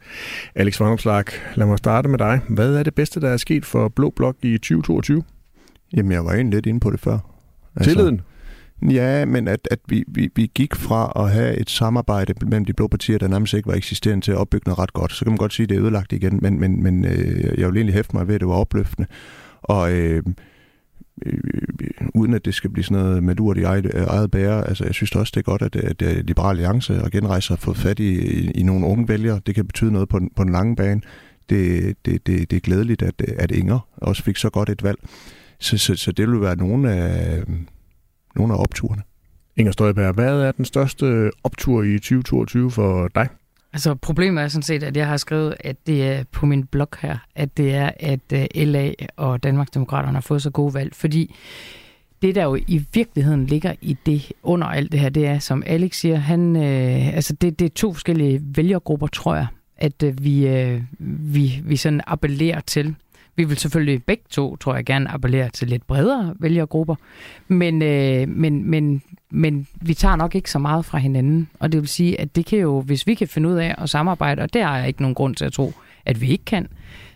[0.55, 1.23] Alex Vanderslag,
[1.55, 2.39] lad mig starte med dig.
[2.49, 5.23] Hvad er det bedste, der er sket for blå blok i 2022?
[5.93, 7.17] Jamen, jeg var egentlig lidt inde på det før.
[7.75, 8.21] Altså, Tilliden?
[8.89, 12.73] Ja, men at, at vi, vi, vi gik fra at have et samarbejde mellem de
[12.73, 15.13] blå partier, der nærmest ikke var eksisterende til at opbygge noget ret godt.
[15.13, 17.67] Så kan man godt sige, at det er ødelagt igen, men, men, men øh, jeg
[17.67, 19.07] vil egentlig hæfte mig ved, at det var opløftende.
[19.61, 20.23] Og øh,
[21.25, 24.03] Øh, øh, øh, uden at det skal blive sådan noget med lurt i eget, øh,
[24.07, 27.11] eget bære, altså jeg synes også, det er godt, at, at, Liberal Liberale Alliance og
[27.11, 29.41] Genrejse har fået fat i, i, i nogle unge vælgere.
[29.45, 31.01] Det kan betyde noget på, den, på den lange bane.
[31.49, 34.99] Det, det, det, det er glædeligt, at, at Inger også fik så godt et valg.
[35.59, 37.43] Så, så, så det vil være nogle af,
[38.35, 39.01] nogle af opturene.
[39.57, 43.27] Inger Støjberg, hvad er den største optur i 2022 for dig?
[43.73, 46.89] Altså problemet er sådan set, at jeg har skrevet, at det er på min blog
[46.99, 51.35] her, at det er, at øh, LA og Danmarksdemokraterne har fået så gode valg, fordi
[52.21, 55.63] det der jo i virkeligheden ligger i det under alt det her, det er, som
[55.65, 59.47] Alex siger, han, øh, altså det, det er to forskellige vælgergrupper, tror jeg,
[59.77, 62.95] at øh, vi, øh, vi, vi sådan appellerer til.
[63.35, 66.95] Vi vil selvfølgelig begge to, tror jeg, gerne appellere til lidt bredere vælgergrupper,
[67.47, 71.81] men, øh, men, men, men vi tager nok ikke så meget fra hinanden, og det
[71.81, 74.53] vil sige, at det kan jo, hvis vi kan finde ud af at samarbejde, og
[74.53, 75.73] der er ikke nogen grund til at tro,
[76.05, 76.67] at vi ikke kan,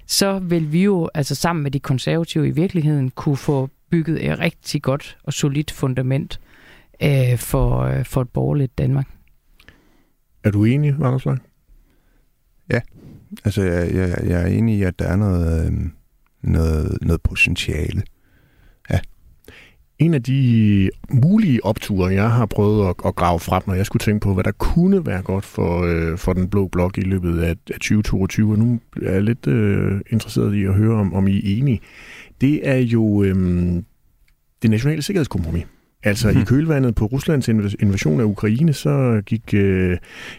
[0.05, 4.39] så vil vi jo altså sammen med de konservative i virkeligheden kunne få bygget et
[4.39, 6.39] rigtig godt og solidt fundament
[7.03, 9.07] øh, for, øh, for et borgerligt Danmark.
[10.43, 11.41] Er du enig, Anders Lang?
[12.71, 12.81] Ja,
[13.45, 15.73] altså jeg, jeg, jeg er enig i, at der er noget, øh,
[16.47, 18.01] noget, noget potentiale.
[18.89, 18.99] Ja.
[19.99, 24.01] En af de mulige opture, jeg har prøvet at, at grave frem, når jeg skulle
[24.01, 27.39] tænke på, hvad der kunne være godt for, øh, for den blå blok i løbet
[27.39, 31.27] af, af 2022, og nu er jeg lidt øh, interesseret i at høre, om, om
[31.27, 31.81] I er enige,
[32.41, 33.35] det er jo øh,
[34.61, 35.65] det nationale sikkerhedskompromis.
[36.03, 36.41] Altså mm.
[36.41, 37.47] i kølvandet på Ruslands
[37.79, 39.97] invasion af Ukraine, så gik øh,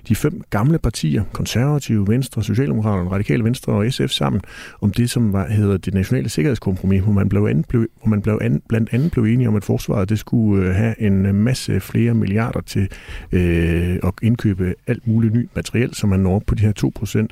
[0.08, 4.40] de fem gamle partier, konservative, Venstre, Socialdemokraterne, Radikale Venstre og SF sammen
[4.80, 8.22] om det, som var, hedder det nationale sikkerhedskompromis, hvor man, blev an, blev, hvor man
[8.22, 11.80] blev an, blandt andet blev enige om, at forsvaret det skulle øh, have en masse
[11.80, 12.88] flere milliarder til
[13.32, 16.72] øh, at indkøbe alt muligt nyt materiel, så man når på de her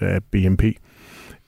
[0.01, 0.65] 2% af BNP.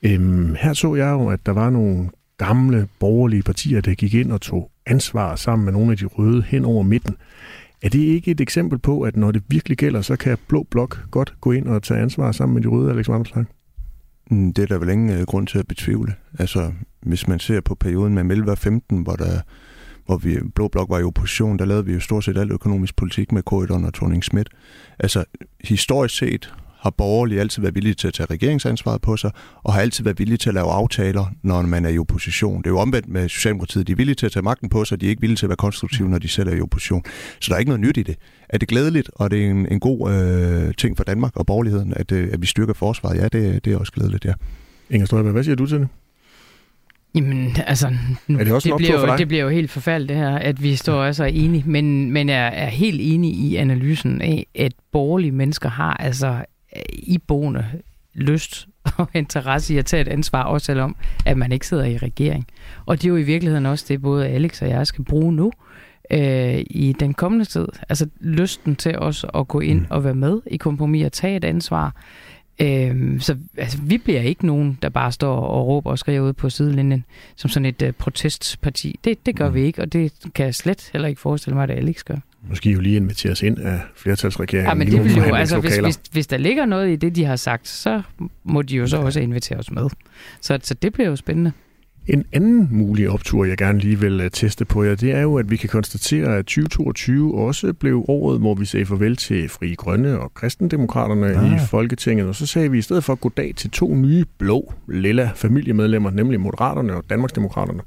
[0.03, 2.09] Øhm, her så jeg jo, at der var nogle
[2.39, 6.43] gamle borgerlige partier, der gik ind og tog ansvar sammen med nogle af de røde
[6.43, 7.17] hen over midten.
[7.83, 10.99] Er det ikke et eksempel på, at når det virkelig gælder, så kan Blå Blok
[11.11, 13.49] godt gå ind og tage ansvar sammen med de røde, Alex Vanderslang?
[14.31, 16.15] Mm, det er der vel ingen øh, grund til at betvivle.
[16.39, 19.41] Altså, hvis man ser på perioden med Melva 15, hvor der
[20.09, 22.97] hvor vi, Blå Blok var i opposition, der lavede vi jo stort set al økonomisk
[22.97, 24.49] politik med Corridon og Thorning Schmidt.
[24.99, 25.25] Altså,
[25.65, 29.31] historisk set har borgerlige altid været villige til at tage regeringsansvaret på sig,
[29.63, 32.59] og har altid været villige til at lave aftaler, når man er i opposition.
[32.59, 33.87] Det er jo omvendt med Socialdemokratiet.
[33.87, 35.51] De er villige til at tage magten på sig, de er ikke villige til at
[35.51, 37.03] være konstruktive, når de selv er i opposition.
[37.41, 38.17] Så der er ikke noget nyt i det.
[38.49, 41.93] Er det glædeligt, og det er en, en god øh, ting for Danmark og borgerligheden,
[41.97, 43.17] at, øh, at vi styrker forsvaret?
[43.17, 44.33] Ja, det, det er også glædeligt, ja.
[44.91, 45.89] Inger Støjberg, hvad siger du til det?
[47.15, 50.39] Jamen, altså, er det, også det, bliver jo, det bliver jo helt forfærdeligt det her,
[50.39, 54.73] at vi står altså enige, men, men er, er helt enige i analysen af, at
[54.93, 56.45] borgerlige mennesker har altså
[56.93, 57.65] iboende
[58.15, 60.97] lyst og interesse i at tage et ansvar, også selvom
[61.27, 62.47] at man ikke sidder i regering.
[62.87, 65.53] Og det er jo i virkeligheden også det, både Alex og jeg skal bruge nu
[66.11, 67.69] øh, i den kommende tid.
[67.89, 69.87] Altså lysten til os at gå ind mm.
[69.91, 71.95] og være med i kompromis og tage et ansvar.
[72.61, 76.33] Øh, så altså, vi bliver ikke nogen, der bare står og råber og skriver ud
[76.33, 77.05] på sidelinjen
[77.37, 78.99] som sådan et uh, protestparti.
[79.05, 79.55] Det, det gør mm.
[79.55, 82.17] vi ikke, og det kan jeg slet heller ikke forestille mig, at Alex gør.
[82.43, 84.69] Måske jo lige invitere os ind af flertalsregeringen.
[84.69, 87.25] Ja, men det vil jo, altså hvis, hvis, hvis der ligger noget i det, de
[87.25, 88.03] har sagt, så
[88.45, 89.89] må de jo så også invitere os med.
[90.41, 91.53] Så, så det bliver jo spændende.
[92.09, 95.39] En anden mulig optur, jeg gerne lige vil øh, teste på jer, det er jo,
[95.39, 99.75] at vi kan konstatere, at 2022 også blev året, hvor vi sagde farvel til Fri
[99.75, 101.53] Grønne og Kristendemokraterne ah.
[101.53, 102.27] i Folketinget.
[102.27, 106.41] Og så sagde vi i stedet for goddag til to nye blå, lilla familiemedlemmer, nemlig
[106.41, 107.81] Moderaterne og Danmarksdemokraterne.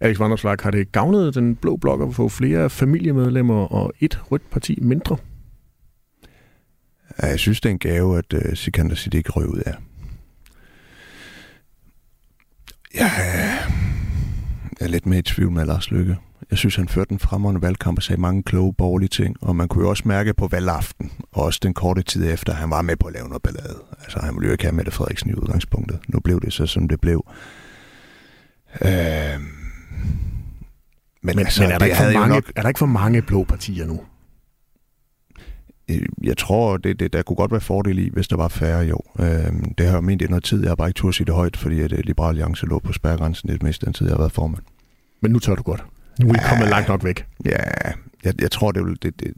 [0.00, 4.50] Alex Vanderslag, har det gavnet den blå blok at få flere familiemedlemmer og et rødt
[4.50, 5.16] parti mindre?
[7.22, 9.74] Ja, jeg synes, det er en gave, at uh, Sikander ikke røg ud af.
[12.94, 13.10] Jeg
[14.80, 16.16] er lidt mere i tvivl med Lars Lykke.
[16.50, 19.68] Jeg synes, han førte en fremragende valgkamp og sagde mange kloge borgerlige ting, og man
[19.68, 22.82] kunne jo også mærke på valgaften, og også den korte tid efter, at han var
[22.82, 23.82] med på at lave noget ballade.
[24.02, 26.00] Altså, han ville jo ikke have Mette Frederiksen i udgangspunktet.
[26.08, 27.26] Nu blev det så, som det blev.
[28.80, 28.90] Øh,
[31.22, 32.52] men, men, altså, men er, der ikke for mange, nok...
[32.56, 34.00] er der ikke for mange blå partier nu?
[35.90, 38.84] Øh, jeg tror, det, det, der kunne godt være fordel i, hvis der var færre,
[38.84, 38.98] jo.
[39.20, 40.60] Øhm, det har jeg ment i noget tid.
[40.60, 42.92] Jeg har bare ikke turde sige det højt, fordi at øh, Liberal Alliance lå på
[42.92, 44.62] spærregrænsen det meste den tid, jeg har været formand.
[45.20, 45.84] Men nu tør du godt.
[46.20, 47.26] Nu er I kommet langt nok væk.
[47.44, 47.56] Ja,
[48.24, 49.32] jeg, jeg tror, det vil, det, det,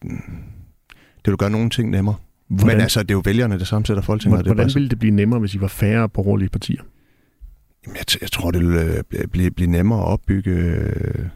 [1.24, 2.14] det vil gøre nogle ting nemmere.
[2.48, 2.76] Hvordan?
[2.76, 4.36] Men altså, det er jo vælgerne, der sammensætter Folketinget.
[4.36, 6.82] Hvordan, hvordan ville det blive nemmere, hvis I var færre borgerlige partier?
[7.86, 11.26] Jamen, jeg, jeg tror, det vil øh, blive, blive nemmere at opbygge øh,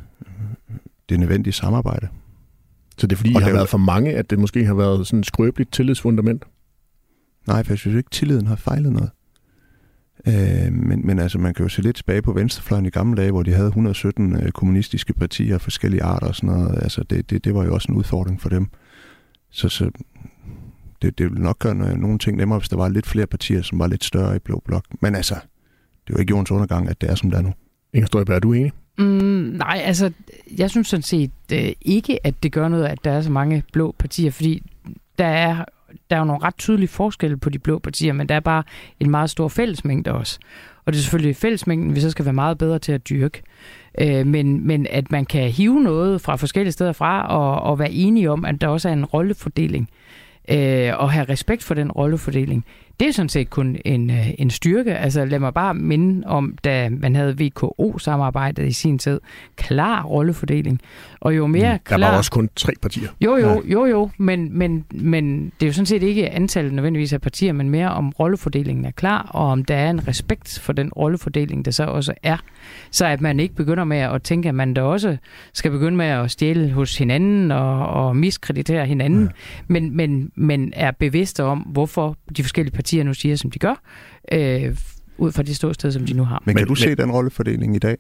[1.09, 2.09] det nødvendige samarbejde.
[3.01, 5.21] Så det er fordi, I har været for mange, at det måske har været sådan
[5.21, 6.45] et skrøbeligt tillidsfundament?
[7.47, 9.11] Nej, for jeg synes ikke, tilliden har fejlet noget.
[10.27, 13.31] Øh, men, men altså, man kan jo se lidt tilbage på venstrefløjen i gamle dage,
[13.31, 16.83] hvor de havde 117 øh, kommunistiske partier af forskellige arter og sådan noget.
[16.83, 18.67] Altså, det, det, det var jo også en udfordring for dem.
[19.51, 19.91] Så, så
[21.03, 23.79] det, det ville nok gøre nogle ting nemmere, hvis der var lidt flere partier, som
[23.79, 24.85] var lidt større i Blå Blok.
[25.03, 25.35] Men altså,
[26.07, 27.53] det er jo ikke jordens undergang, at det er, som det er nu.
[27.93, 28.73] Inger Støjberg, er du enig?
[29.01, 30.13] Mm, nej, altså,
[30.59, 33.63] jeg synes sådan set øh, ikke, at det gør noget, at der er så mange
[33.73, 34.63] blå partier, fordi
[35.19, 35.65] der er,
[36.11, 38.63] der er jo nogle ret tydelige forskelle på de blå partier, men der er bare
[39.01, 40.39] en meget stor fællesmængde også.
[40.85, 43.43] Og det er selvfølgelig fællesmængden, vi så skal være meget bedre til at dyrke.
[44.01, 47.93] Øh, men, men at man kan hive noget fra forskellige steder fra, og, og være
[47.93, 49.89] enige om, at der også er en rollefordeling,
[50.51, 52.65] øh, og have respekt for den rollefordeling,
[53.01, 54.95] det er sådan set kun en, øh, en styrke.
[54.95, 59.21] Altså lad mig bare minde om, da man havde VKO-samarbejdet i sin tid.
[59.57, 60.81] Klar rollefordeling.
[61.21, 61.97] Og jo mere mm, klar...
[61.97, 63.09] Der var også kun tre partier.
[63.21, 64.11] Jo, jo, jo, jo.
[64.19, 67.89] Men, men, men det er jo sådan set ikke antallet nødvendigvis af partier, men mere
[67.89, 71.85] om rollefordelingen er klar, og om der er en respekt for den rollefordeling, der så
[71.85, 72.37] også er.
[72.91, 75.17] Så at man ikke begynder med at tænke, at man da også
[75.53, 79.29] skal begynde med at stjæle hos hinanden og, og miskreditere hinanden, ja.
[79.67, 83.59] men, men, men er bevidste om, hvorfor de forskellige partier partier nu siger, som de
[83.59, 83.83] gør,
[84.33, 84.77] øh,
[85.19, 86.43] ud fra det ståsted, som de nu har.
[86.47, 87.97] Men kan du se den rollefordeling i dag?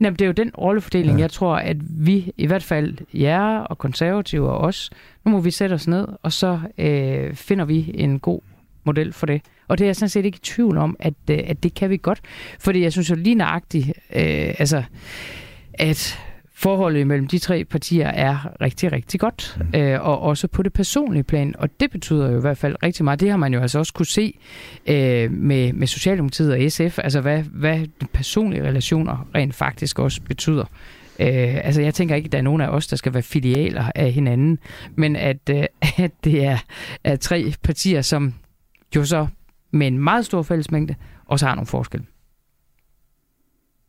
[0.00, 1.22] Jamen, det er jo den rollefordeling, ja.
[1.22, 1.76] jeg tror, at
[2.06, 4.90] vi, i hvert fald jer og konservative og os,
[5.24, 8.40] nu må vi sætte os ned, og så øh, finder vi en god
[8.84, 9.42] model for det.
[9.68, 11.90] Og det er jeg sådan set ikke i tvivl om, at, øh, at det kan
[11.90, 12.20] vi godt.
[12.60, 14.82] Fordi jeg synes jo lige nøjagtigt, øh, altså,
[15.74, 16.18] at
[16.62, 19.80] forholdet mellem de tre partier er rigtig, rigtig godt, mm.
[19.80, 23.04] øh, og også på det personlige plan, og det betyder jo i hvert fald rigtig
[23.04, 23.20] meget.
[23.20, 24.38] Det har man jo altså også kunne se
[24.86, 30.20] øh, med, med Socialdemokratiet og SF, altså hvad, hvad de personlige relationer rent faktisk også
[30.22, 30.64] betyder.
[31.20, 33.84] Øh, altså jeg tænker ikke, at der er nogen af os, der skal være filialer
[33.94, 34.58] af hinanden,
[34.94, 35.64] men at, øh,
[36.04, 36.58] at det er,
[37.04, 38.34] er tre partier, som
[38.96, 39.26] jo så
[39.70, 40.94] med en meget stor fællesmængde
[41.26, 42.06] også har nogle forskelle.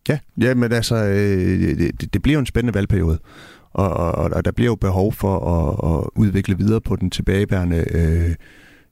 [0.09, 3.19] Ja, ja men altså, øh, det, det bliver jo en spændende valgperiode,
[3.73, 7.85] og, og, og der bliver jo behov for at, at udvikle videre på den tilbageværende
[7.91, 8.35] øh,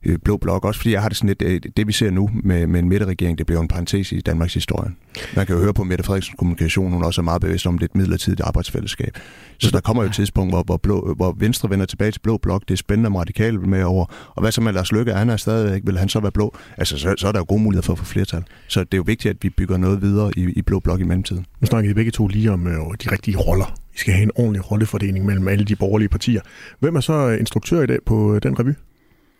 [0.05, 2.11] øh, blå blok, også fordi jeg har det sådan lidt, det, øh, det vi ser
[2.11, 4.91] nu med, med en midterregering, det bliver en parentes i Danmarks historie.
[5.35, 7.85] Man kan jo høre på Mette Frederiksens kommunikation, hun også er meget bevidst om det
[7.85, 9.17] et midlertidigt arbejdsfællesskab.
[9.57, 12.37] Så der kommer jo et tidspunkt, hvor, hvor, blå, hvor Venstre vender tilbage til blå
[12.37, 15.29] blok, det er spændende om radikale med over, og hvad så med Lars Løkke, han
[15.29, 16.55] er stadig, vil han så være blå?
[16.77, 18.43] Altså, så, så er der jo gode muligheder for at få flertal.
[18.67, 21.03] Så det er jo vigtigt, at vi bygger noget videre i, i blå blok i
[21.03, 21.45] mellemtiden.
[21.61, 23.75] Nu snakker I begge to lige om øh, de rigtige roller.
[23.93, 26.41] Vi skal have en ordentlig rollefordeling mellem alle de borgerlige partier.
[26.79, 28.73] Hvem er så instruktør i dag på øh, den revy?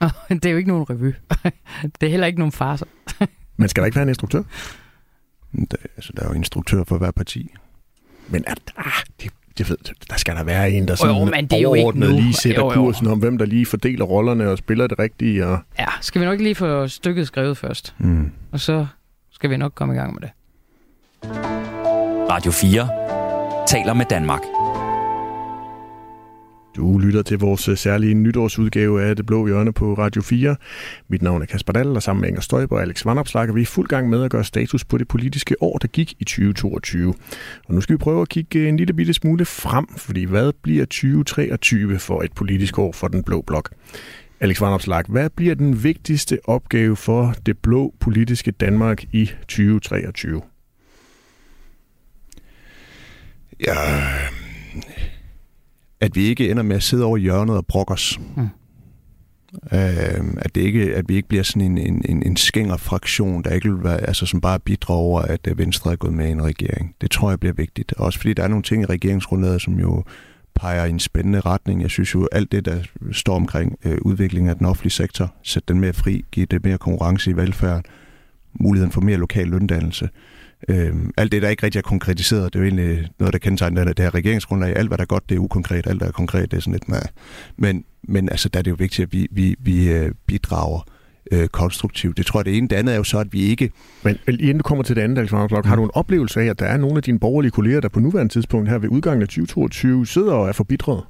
[0.30, 1.14] det er jo ikke nogen revy.
[2.02, 2.86] det er heller ikke nogen farser.
[3.58, 4.44] Men skal der ikke være en instruktør?
[5.54, 7.54] Der, altså, der er jo instruktør for hver parti.
[8.28, 8.86] Men er, ah,
[9.22, 9.78] det, det ved,
[10.10, 12.34] der skal der være en, der sådan jo, men det er overordnet jo ikke lige
[12.34, 12.74] sætter jo, jo.
[12.74, 15.48] kursen om, hvem der lige fordeler rollerne og spiller det rigtige.
[15.48, 15.60] Og...
[15.80, 17.96] Ja, skal vi nok lige få stykket skrevet først.
[17.98, 18.32] Mm.
[18.52, 18.86] Og så
[19.32, 20.32] skal vi nok komme i gang med det.
[22.30, 22.90] Radio 4
[23.68, 24.42] taler med Danmark.
[26.76, 30.56] Du lytter til vores øh, særlige nytårsudgave af Det Blå Hjørne på Radio 4.
[31.08, 33.62] Mit navn er Kasper Dahl, og sammen med Inger Støjber og Alex Vandopslag er vi
[33.62, 37.14] i fuld gang med at gøre status på det politiske år, der gik i 2022.
[37.68, 40.54] Og nu skal vi prøve at kigge øh, en lille bitte smule frem, fordi hvad
[40.62, 43.70] bliver 2023 for et politisk år for den blå blok?
[44.40, 50.42] Alex Vandopslag, hvad bliver den vigtigste opgave for det blå politiske Danmark i 2023?
[53.68, 53.74] Ja,
[56.02, 58.20] at vi ikke ender med at sidde over i hjørnet og brokke os.
[58.36, 58.48] Mm.
[59.74, 63.50] Øh, at, det ikke, at vi ikke bliver sådan en, en, en, en skængerfraktion, der
[63.50, 66.32] ikke vil være, altså, som bare bidrager over, at øh, Venstre er gået med i
[66.32, 66.96] en regering.
[67.02, 67.94] Det tror jeg bliver vigtigt.
[67.94, 70.04] Også fordi der er nogle ting i regeringsgrundlaget, som jo
[70.56, 71.82] peger i en spændende retning.
[71.82, 75.74] Jeg synes jo, alt det, der står omkring øh, udviklingen af den offentlige sektor, sætte
[75.74, 77.86] den mere fri, give det mere konkurrence i velfærd,
[78.54, 80.06] muligheden for mere lokal løndannelse.
[80.06, 80.31] Øh,
[80.70, 83.84] Øh, alt det, der ikke rigtig er konkretiseret, det er jo egentlig noget, der kendetegner
[83.84, 84.76] det her regeringsgrundlag.
[84.76, 85.88] Alt, hvad der er godt, det er ukonkret.
[85.88, 87.08] Alt, der er konkret, det er sådan lidt, nej.
[87.58, 90.88] Men, men altså, der er det jo vigtigt, at vi, vi, vi øh, bidrager
[91.32, 92.18] øh, konstruktivt.
[92.18, 92.68] Det tror jeg, det ene.
[92.68, 93.72] Det andet er jo så, at vi ikke...
[94.04, 96.66] Men inden du kommer til det andet, Alexander har du en oplevelse af, at der
[96.66, 100.08] er nogle af dine borgerlige kolleger, der på nuværende tidspunkt her ved udgangen af 2022
[100.08, 101.04] sidder og er forbitret?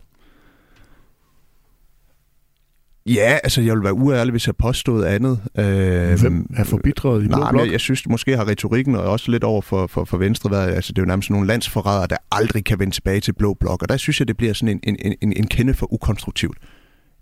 [3.06, 5.40] Ja, altså jeg vil være uærlig, hvis jeg påstod andet.
[5.58, 9.32] Øh, Hvem er forbitret i blå nej, jeg, jeg synes måske har retorikken og også
[9.32, 12.18] lidt over for, for, for Venstre været, altså det er jo nærmest nogle landsforrædere, der
[12.32, 14.98] aldrig kan vende tilbage til blå blok, og der synes jeg, det bliver sådan en,
[15.00, 16.58] en, en, en kende for ukonstruktivt.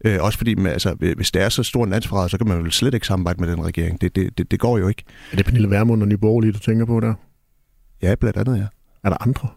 [0.05, 2.63] Øh, også fordi, med, altså, hvis det er så stor en landsforræder, så kan man
[2.63, 4.01] vel slet ikke samarbejde med den regering.
[4.01, 5.03] Det, det, det, det går jo ikke.
[5.31, 7.13] Er det Pernille Vermund og Nye Borgerlige, du tænker på der?
[8.01, 8.65] Ja, blandt andet, ja.
[9.03, 9.49] Er der andre?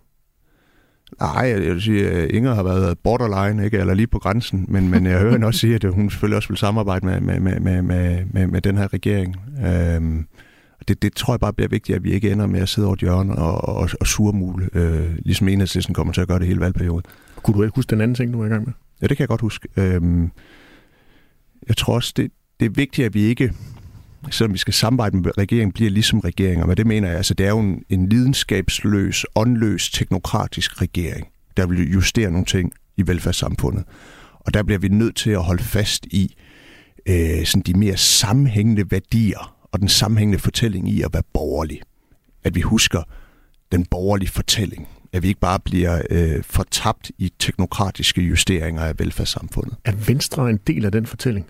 [1.20, 3.78] Nej, jeg vil sige, at Inger har været borderline, ikke?
[3.78, 6.48] eller lige på grænsen, men, men jeg hører hende også sige, at hun selvfølgelig også
[6.48, 9.36] vil samarbejde med, med, med, med, med, med, med den her regering.
[9.66, 10.26] Øhm,
[10.88, 12.94] det, det tror jeg bare bliver vigtigt, at vi ikke ender med at sidde over
[12.94, 16.60] et hjørne og, og, og surmule, øh, ligesom enhedslisten kommer til at gøre det hele
[16.60, 17.02] valgperioden.
[17.36, 18.72] Kunne du ikke huske den anden ting, du er i gang med?
[19.02, 19.68] Ja, det kan jeg godt huske.
[19.76, 20.30] Øhm,
[21.68, 23.52] jeg tror også, det, det er vigtigt, at vi ikke
[24.30, 26.66] selvom vi skal samarbejde med regeringen, bliver ligesom regeringer.
[26.66, 31.66] Men det mener jeg, altså det er jo en, en lidenskabsløs, åndløs, teknokratisk regering, der
[31.66, 33.84] vil justere nogle ting i velfærdssamfundet.
[34.34, 36.34] Og der bliver vi nødt til at holde fast i
[37.08, 41.80] øh, sådan de mere sammenhængende værdier og den sammenhængende fortælling i at være borgerlig.
[42.44, 43.02] At vi husker
[43.72, 44.88] den borgerlige fortælling.
[45.12, 49.76] At vi ikke bare bliver øh, fortabt i teknokratiske justeringer af velfærdssamfundet.
[49.84, 51.46] Er Venstre en del af den fortælling?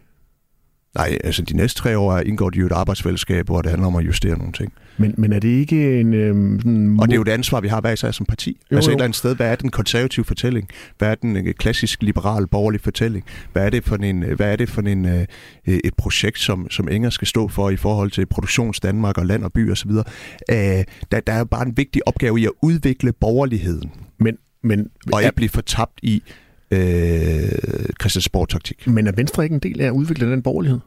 [0.94, 3.96] Nej, altså de næste tre år indgår de jo et arbejdsfællesskab, hvor det handler om
[3.96, 4.72] at justere nogle ting.
[4.96, 6.14] Men, men er det ikke en...
[6.14, 6.96] Øhm, sådan...
[7.00, 8.60] Og det er jo det ansvar, vi har hver især som parti.
[8.72, 10.68] Jo, altså et eller andet sted, hvad er den konservative fortælling?
[10.98, 13.24] Hvad er den øh, klassisk liberal borgerlig fortælling?
[13.52, 15.26] Hvad er det for, en, øh, hvad er det for en, øh,
[15.66, 19.44] et projekt, som, som Inger skal stå for i forhold til produktions Danmark og land
[19.44, 19.90] og by osv.?
[19.90, 20.56] Øh,
[21.12, 23.92] der, der er bare en vigtig opgave i at udvikle borgerligheden.
[24.18, 26.22] Men, men, og ikke blive fortabt i
[26.72, 28.86] øh, Christiansborg-taktik.
[28.86, 30.78] Men er Venstre ikke en del af at udvikle den borgerlighed?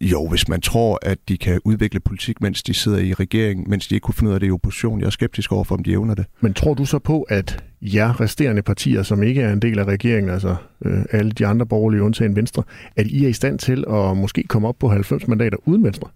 [0.00, 3.88] Jo, hvis man tror, at de kan udvikle politik, mens de sidder i regering, mens
[3.88, 5.00] de ikke kunne finde ud af det i opposition.
[5.00, 6.26] Jeg er skeptisk over for, om de evner det.
[6.40, 9.84] Men tror du så på, at jer resterende partier, som ikke er en del af
[9.84, 12.62] regeringen, altså øh, alle de andre borgerlige undtagen Venstre,
[12.96, 16.08] at I er i stand til at måske komme op på 90 mandater uden Venstre?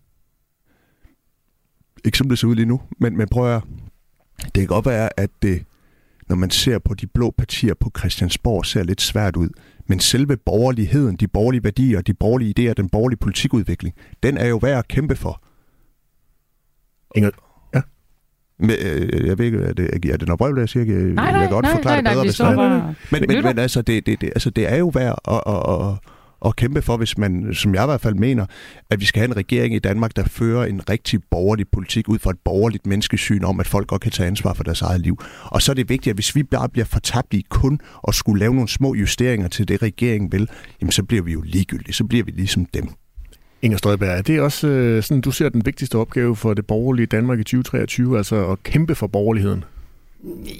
[2.04, 3.62] Ikke som det ser ud lige nu, men, men prøv at
[4.44, 5.64] Det kan godt være, at det
[6.28, 9.48] når man ser på de blå partier på Christiansborg, ser lidt svært ud.
[9.86, 14.56] Men selve borgerligheden, de borgerlige værdier, de borgerlige idéer, den borgerlige politikudvikling, den er jo
[14.56, 15.42] værd at kæmpe for.
[17.14, 17.30] Inger,
[17.74, 17.82] ja.
[18.58, 20.84] Men, øh, jeg ved ikke, er det, er det noget brøvl, jeg siger?
[20.84, 23.26] Jeg, nej, nej, jeg kan godt nej, forklare nej, det bedre, nej, hvis det er
[23.26, 26.15] men, men, men altså, det, det, det, altså, det er jo værd at, at, at,
[26.44, 28.46] at kæmpe for, hvis man, som jeg i hvert fald mener,
[28.90, 32.18] at vi skal have en regering i Danmark, der fører en rigtig borgerlig politik ud
[32.18, 35.22] fra et borgerligt menneskesyn om, at folk godt kan tage ansvar for deres eget liv.
[35.44, 38.40] Og så er det vigtigt, at hvis vi bare bliver fortabt i kun at skulle
[38.40, 40.48] lave nogle små justeringer til det, regeringen vil,
[40.80, 41.94] jamen så bliver vi jo ligegyldige.
[41.94, 42.88] Så bliver vi ligesom dem.
[43.62, 47.06] Inger Støjberg, er det også øh, sådan, du ser den vigtigste opgave for det borgerlige
[47.06, 49.64] Danmark i 2023, altså at kæmpe for borgerligheden?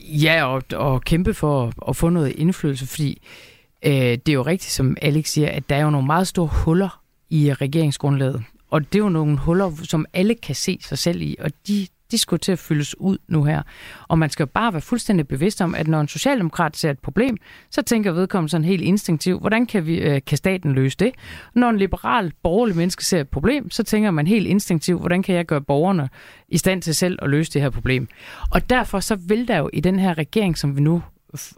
[0.08, 3.55] Ja, og, og kæmpe for at få noget indflydelse, fordi Øh,
[3.86, 6.48] Øh, det er jo rigtigt, som Alex siger, at der er jo nogle meget store
[6.52, 8.42] huller i regeringsgrundlaget.
[8.70, 11.86] Og det er jo nogle huller, som alle kan se sig selv i, og de,
[12.10, 13.62] de skulle til at fyldes ud nu her.
[14.08, 16.98] Og man skal jo bare være fuldstændig bevidst om, at når en socialdemokrat ser et
[16.98, 17.36] problem,
[17.70, 21.12] så tænker vedkommende sådan helt instinktivt, hvordan kan, vi, øh, kan staten løse det?
[21.54, 25.34] Når en liberal, borgerlig menneske ser et problem, så tænker man helt instinktivt, hvordan kan
[25.34, 26.08] jeg gøre borgerne
[26.48, 28.08] i stand til selv at løse det her problem?
[28.50, 31.02] Og derfor så vil der jo i den her regering, som vi nu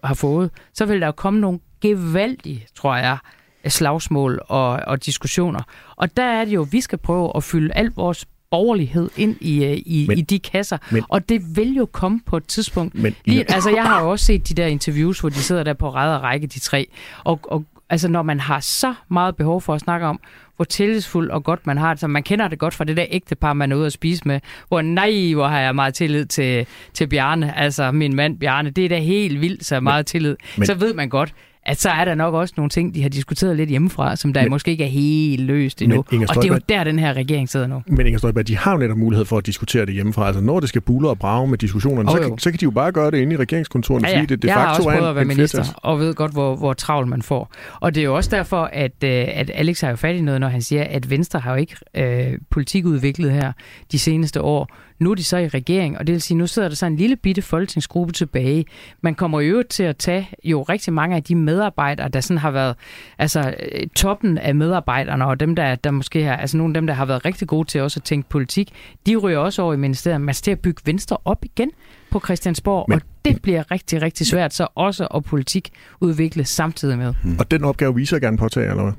[0.04, 3.18] har fået, så vil der jo komme nogle gevaldige, tror jeg,
[3.66, 5.60] slagsmål og, og diskussioner.
[5.96, 9.36] Og der er det jo, at vi skal prøve at fylde al vores borgerlighed ind
[9.40, 10.78] i, øh, i, men, i de kasser.
[10.90, 12.94] Men, og det vil jo komme på et tidspunkt.
[12.94, 15.72] Men, Lige, altså, jeg har jo også set de der interviews, hvor de sidder der
[15.74, 16.86] på ræd og række, de tre.
[17.24, 20.20] Og, og altså, når man har så meget behov for at snakke om,
[20.56, 22.00] hvor tillidsfuld og godt man har det.
[22.00, 24.40] Så man kender det godt fra det der ægtepar, man er ude at spise med,
[24.68, 28.70] hvor nej, hvor har jeg meget tillid til, til Bjarne, altså min mand Bjarne.
[28.70, 30.36] Det er da helt vildt så meget men, tillid.
[30.56, 31.34] Men, så ved man godt,
[31.68, 34.42] at så er der nok også nogle ting, de har diskuteret lidt hjemmefra, som der
[34.42, 36.04] men, måske ikke er helt løst endnu.
[36.10, 37.82] Men og det er jo der, den her regering sidder nu.
[37.86, 40.26] Men Inger Støjberg, de har jo netop mulighed for at diskutere det hjemmefra.
[40.26, 42.64] Altså når det skal buler og brage med diskussionerne, Jo, så, kan, så kan de
[42.64, 44.20] jo bare gøre det inde i regeringskontorene, Ja, ja.
[44.20, 45.98] fordi det de jeg har facto også er prøvet en, at være minister, flertals- og
[46.00, 47.52] ved godt, hvor, hvor travlt man får.
[47.80, 50.40] Og det er jo også derfor, at, øh, at Alex har jo fat i noget,
[50.40, 53.52] når han siger, at Venstre har jo ikke øh, politikudviklet her
[53.92, 54.68] de seneste år.
[54.99, 56.96] Nu er de så i regering, og det vil sige, nu sidder der så en
[56.96, 58.64] lille bitte folketingsgruppe tilbage.
[59.01, 62.51] Man kommer jo til at tage jo rigtig mange af de medarbejdere, der sådan har
[62.51, 62.76] været
[63.18, 66.86] altså øh, toppen af medarbejderne, og dem, der, der måske har, altså nogle af dem,
[66.86, 68.72] der har været rigtig gode til også at tænke politik,
[69.07, 70.20] de ryger også over i ministeriet.
[70.20, 71.70] Man skal til at bygge Venstre op igen
[72.11, 75.70] på Christiansborg, Men, og det bliver rigtig, rigtig svært så også at politik
[76.01, 77.14] udvikle samtidig med.
[77.38, 78.92] Og den opgave viser jeg gerne påtage, eller hvad?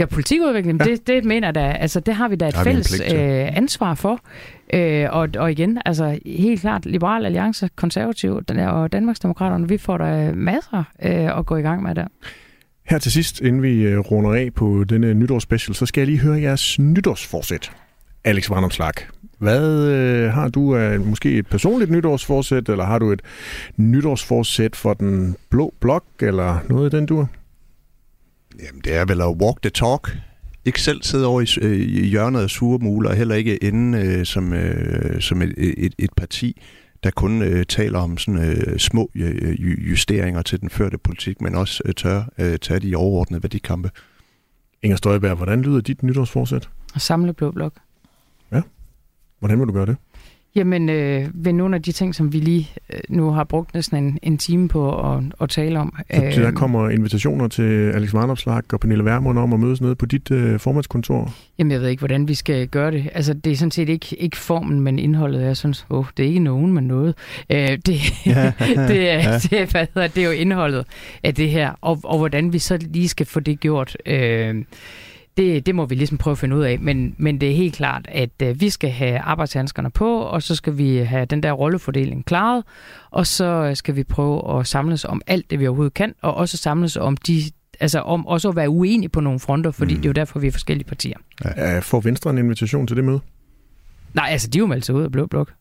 [0.00, 0.84] Ja, politikudvikling, ja.
[0.84, 3.18] Det, det mener da, altså det har vi da et har fælles pligt til.
[3.18, 4.20] øh, ansvar for.
[4.74, 10.34] Øh, og, og igen, altså helt klart, Liberal Alliance, Konservativ og Danmarksdemokraterne, vi får der
[10.34, 12.06] masser øh, at gå i gang med der.
[12.88, 16.20] Her til sidst, inden vi øh, runder af på denne nytårsspecial, så skal jeg lige
[16.20, 17.72] høre jeres nytårsforsæt.
[18.24, 18.92] Alex Vandomslag,
[19.38, 23.22] hvad øh, har du af måske et personligt nytårsforsæt, eller har du et
[23.76, 27.28] nytårsforsæt for den blå blok, eller noget i den dur?
[28.60, 30.16] Jamen, det er vel at walk the talk.
[30.64, 33.98] Ikke selv sidde over i, øh, i hjørnet af sure muler, og heller ikke ende
[33.98, 36.60] øh, som, øh, som et, et, et parti,
[37.04, 41.40] der kun øh, taler om sådan øh, små øh, ju- justeringer til den førte politik,
[41.40, 43.90] men også øh, tør øh, tage de overordnede værdikampe.
[44.82, 46.68] Inger Støjberg, hvordan lyder dit nytårsforsæt?
[46.94, 47.72] Og samle Blå Blok.
[49.38, 49.96] Hvordan vil du gøre det?
[50.58, 54.04] Jamen, øh, ved nogle af de ting, som vi lige øh, nu har brugt næsten
[54.04, 55.94] en, en time på at, at tale om.
[56.14, 59.94] Så øh, der kommer invitationer til Alex Vandomslag og Pernille Vermund om at mødes nede
[59.94, 61.34] på dit øh, formandskontor.
[61.58, 63.08] Jamen, jeg ved ikke, hvordan vi skal gøre det.
[63.14, 65.42] Altså, det er sådan set ikke, ikke formen, men indholdet.
[65.42, 67.14] Jeg synes, åh, det er ikke nogen, men noget.
[67.50, 68.52] Øh, det, Ja.
[68.88, 69.38] det, er, Ja.
[69.38, 70.86] det, er, hvad hedder, det er jo indholdet
[71.22, 73.96] af det her, og, og hvordan vi så lige skal få det gjort.
[74.06, 74.64] Øh,
[75.38, 77.74] det, det må vi ligesom prøve at finde ud af, men, men det er helt
[77.74, 81.52] klart, at øh, vi skal have arbejdshandskerne på, og så skal vi have den der
[81.52, 82.64] rollefordeling klaret,
[83.10, 86.34] og så øh, skal vi prøve at samles om alt det, vi overhovedet kan, og
[86.34, 87.42] også samles om de
[87.80, 90.00] altså om også at være uenige på nogle fronter, fordi mm.
[90.00, 91.16] det er jo derfor, vi er forskellige partier.
[91.44, 91.78] Ja.
[91.78, 93.20] Får Venstre en invitation til det møde?
[94.14, 95.52] Nej, altså de er jo meldt sig ud af Blå Blok.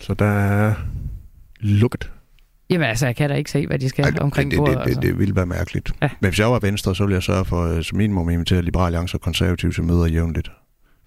[0.00, 0.74] Så der er
[1.60, 2.10] lukket.
[2.70, 4.74] Jamen altså, jeg kan da ikke se, hvad de skal Ej, omkring det, bordet.
[4.74, 5.00] det, det, altså.
[5.00, 5.92] det, det ville være mærkeligt.
[6.02, 6.08] Ja.
[6.20, 8.62] Men hvis jeg var Venstre, så ville jeg sørge for, øh, som minimum, at invitere
[8.62, 10.50] Liberale Alliance og Konservative til møder jævnligt.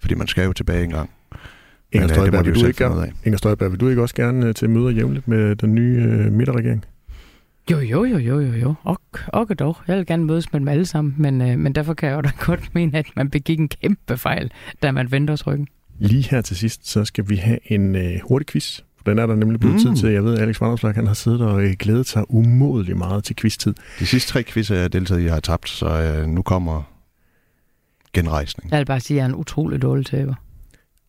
[0.00, 1.10] Fordi man skal jo tilbage en gang.
[1.92, 3.12] Inger Men, øh, Støjberg, vil du ikke.
[3.24, 6.32] Inger Støjberg, vil du ikke også gerne øh, til møder jævnligt med den nye øh,
[6.32, 6.84] midterregering?
[7.70, 8.74] Jo, jo, jo, jo, jo, jo.
[8.82, 9.76] Og, og dog.
[9.88, 12.20] Jeg vil gerne mødes med dem alle sammen, men, øh, men derfor kan jeg jo
[12.20, 14.50] da godt mene, at man begik en kæmpe fejl,
[14.82, 15.68] da man vendte os ryggen.
[15.98, 18.80] Lige her til sidst, så skal vi have en øh, hurtig quiz.
[19.06, 19.80] Den er der nemlig blevet mm.
[19.80, 20.12] tid til.
[20.12, 23.36] Jeg ved, at Alex Vandomslag, han har siddet og øh, glædet sig umådeligt meget til
[23.36, 23.74] quiz-tid.
[23.98, 26.82] De sidste tre quizzer, jeg har deltaget i, har jeg tabt, så øh, nu kommer
[28.14, 28.70] genrejsning.
[28.70, 30.34] Jeg vil bare sige, at jeg er en utrolig dårlig taber.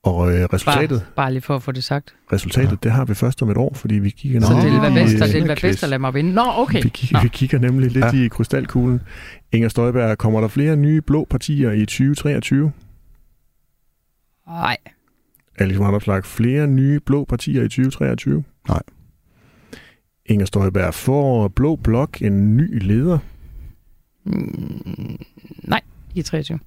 [0.03, 2.15] Og øh, resultatet, Bare, bare lige for at få det sagt.
[2.33, 2.75] resultatet ja.
[2.83, 5.03] det har vi først om et år, fordi vi kigger Så det vil nemlig være
[5.03, 6.33] bedst, og det vil være bedst at lade mig vinde.
[6.33, 6.83] Nå, okay.
[6.83, 8.25] Vi, kigger, vi kigger nemlig lidt ja.
[8.25, 9.01] i krystalkuglen.
[9.51, 12.71] Inger Støjberg, kommer der flere nye blå partier i 2023?
[14.47, 14.77] Nej.
[15.61, 18.43] Alex Vandomslag, flere nye blå partier i 2023?
[18.67, 18.81] Nej.
[20.25, 23.17] Inger Støjberg, får Blå Blok en ny leder?
[24.25, 25.17] Mm,
[25.63, 25.81] nej,
[26.15, 26.59] i 23.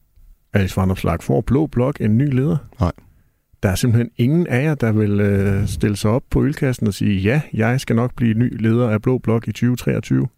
[0.53, 2.57] Alex Vandomslag, får Blå Blok en ny leder?
[2.81, 2.93] Nej.
[3.63, 6.95] Der er simpelthen ingen af jer, der vil øh, stille sig op på ølkassen og
[6.95, 10.29] sige, ja, jeg skal nok blive ny leder af Blå Blok i 2023.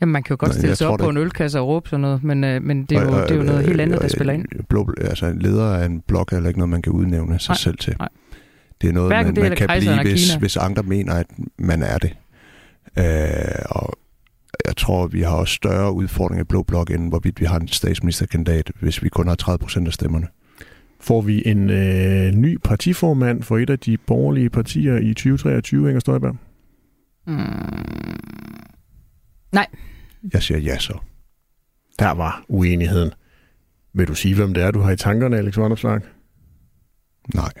[0.00, 1.88] Jamen, man kan jo godt Nej, stille sig op det på en ølkasse og råbe
[1.88, 4.08] sådan noget, men, øh, men det, er jo, det er jo noget helt andet, der
[4.08, 4.44] spiller ind.
[4.68, 7.50] Blå, altså en leder af en blok er heller ikke noget, man kan udnævne sig
[7.50, 7.94] Nej, selv til.
[7.98, 8.08] nej.
[8.80, 11.26] Det er noget, Hverken man, det man kan blive, hvis, hvis andre mener, at
[11.58, 12.16] man er det.
[12.98, 13.04] Øh,
[13.70, 13.98] og
[14.66, 17.68] jeg tror, vi har også større udfordringer i Blå Blok, end hvorvidt vi har en
[17.68, 20.26] statsministerkandidat, hvis vi kun har 30 procent af stemmerne.
[21.00, 26.00] Får vi en øh, ny partiformand for et af de borgerlige partier i 2023, Inger
[26.00, 26.36] Støjberg?
[27.26, 27.38] Mm.
[29.52, 29.66] Nej.
[30.32, 30.98] Jeg siger ja så.
[31.98, 33.10] Der var uenigheden.
[33.92, 36.00] Vil du sige, hvem det er, du har i tankerne, Alex Vanderslag?
[37.34, 37.52] Nej.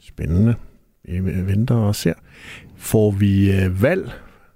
[0.00, 0.54] Spændende.
[1.04, 2.14] Vi venter og ser.
[2.76, 4.10] Får vi øh, valg,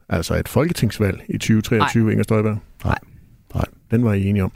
[0.09, 2.11] altså et folketingsvalg i 2023, Nej.
[2.12, 2.59] Inger Støjberg?
[2.85, 2.99] Nej.
[3.55, 4.53] Nej, den var I enige om.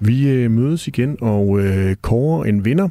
[0.00, 2.88] Vi øh, mødes igen og øh, kårer en vinder.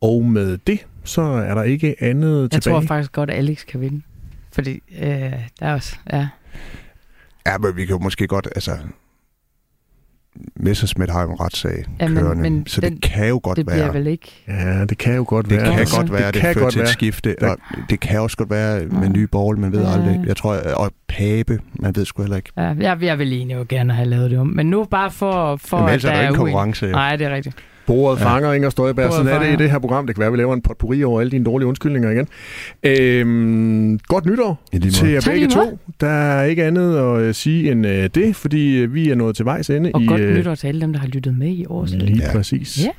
[0.00, 2.74] Og med det, så er der ikke andet Jeg tilbage.
[2.80, 4.02] tror faktisk godt, at Alex kan vinde.
[4.52, 5.08] Fordi øh,
[5.60, 6.28] der er også, ja.
[7.46, 8.72] Ja, men vi kan jo måske godt, altså...
[10.56, 13.56] Messerschmidt har jo en retssag Ja, men- kørende, men så den- det kan jo godt
[13.56, 13.94] det bliver være...
[13.94, 14.44] vel ikke...
[14.48, 15.70] Ja, det kan jo godt Det være.
[15.70, 16.92] kan Altså, godt være, det, det kan fører godt til et være.
[16.92, 17.58] skifte, Der- og
[17.90, 19.92] det kan også godt være med nye borgerlige, man ved Ja.
[19.92, 20.20] aldrig.
[20.26, 22.50] Jeg tror, og Pape, man ved sgu heller ikke.
[22.56, 24.46] Ja, jeg, jeg vil egentlig jo gerne have lavet det om.
[24.46, 26.36] Men nu bare for, for Jamen, at ellers er der ikke uenighed.
[26.44, 26.92] konkurrence, jo.
[26.92, 27.56] Nej, det er rigtigt.
[27.86, 28.24] Bordet Ja.
[28.24, 29.08] fanger Inger Støjberg.
[29.10, 30.06] Bordet Sådan er det i det her program.
[30.06, 32.26] Det kan være, vi laver en potpourri over alle dine dårlige undskyldninger igen.
[32.82, 34.90] Øhm, godt nytår måde.
[34.90, 35.78] til jer begge to.
[36.00, 39.36] Der er ikke andet at øh, sige end øh, det, fordi øh, vi er nået
[39.36, 39.90] til vejs ende.
[39.94, 41.90] Og i, godt øh, nytår til alle dem, der har lyttet med i året.
[41.90, 42.32] Lige ja.
[42.32, 42.84] præcis.
[42.84, 42.90] Ja.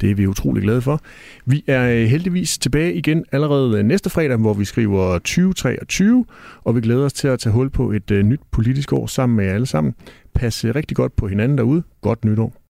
[0.00, 1.00] Det er vi utrolig glade for.
[1.46, 6.24] Vi er heldigvis tilbage igen allerede næste fredag, hvor vi skriver 2023,
[6.64, 9.44] og vi glæder os til at tage hul på et nyt politisk år sammen med
[9.44, 9.94] jer alle sammen.
[10.34, 11.82] Pas rigtig godt på hinanden derude.
[12.02, 12.54] Godt nytår.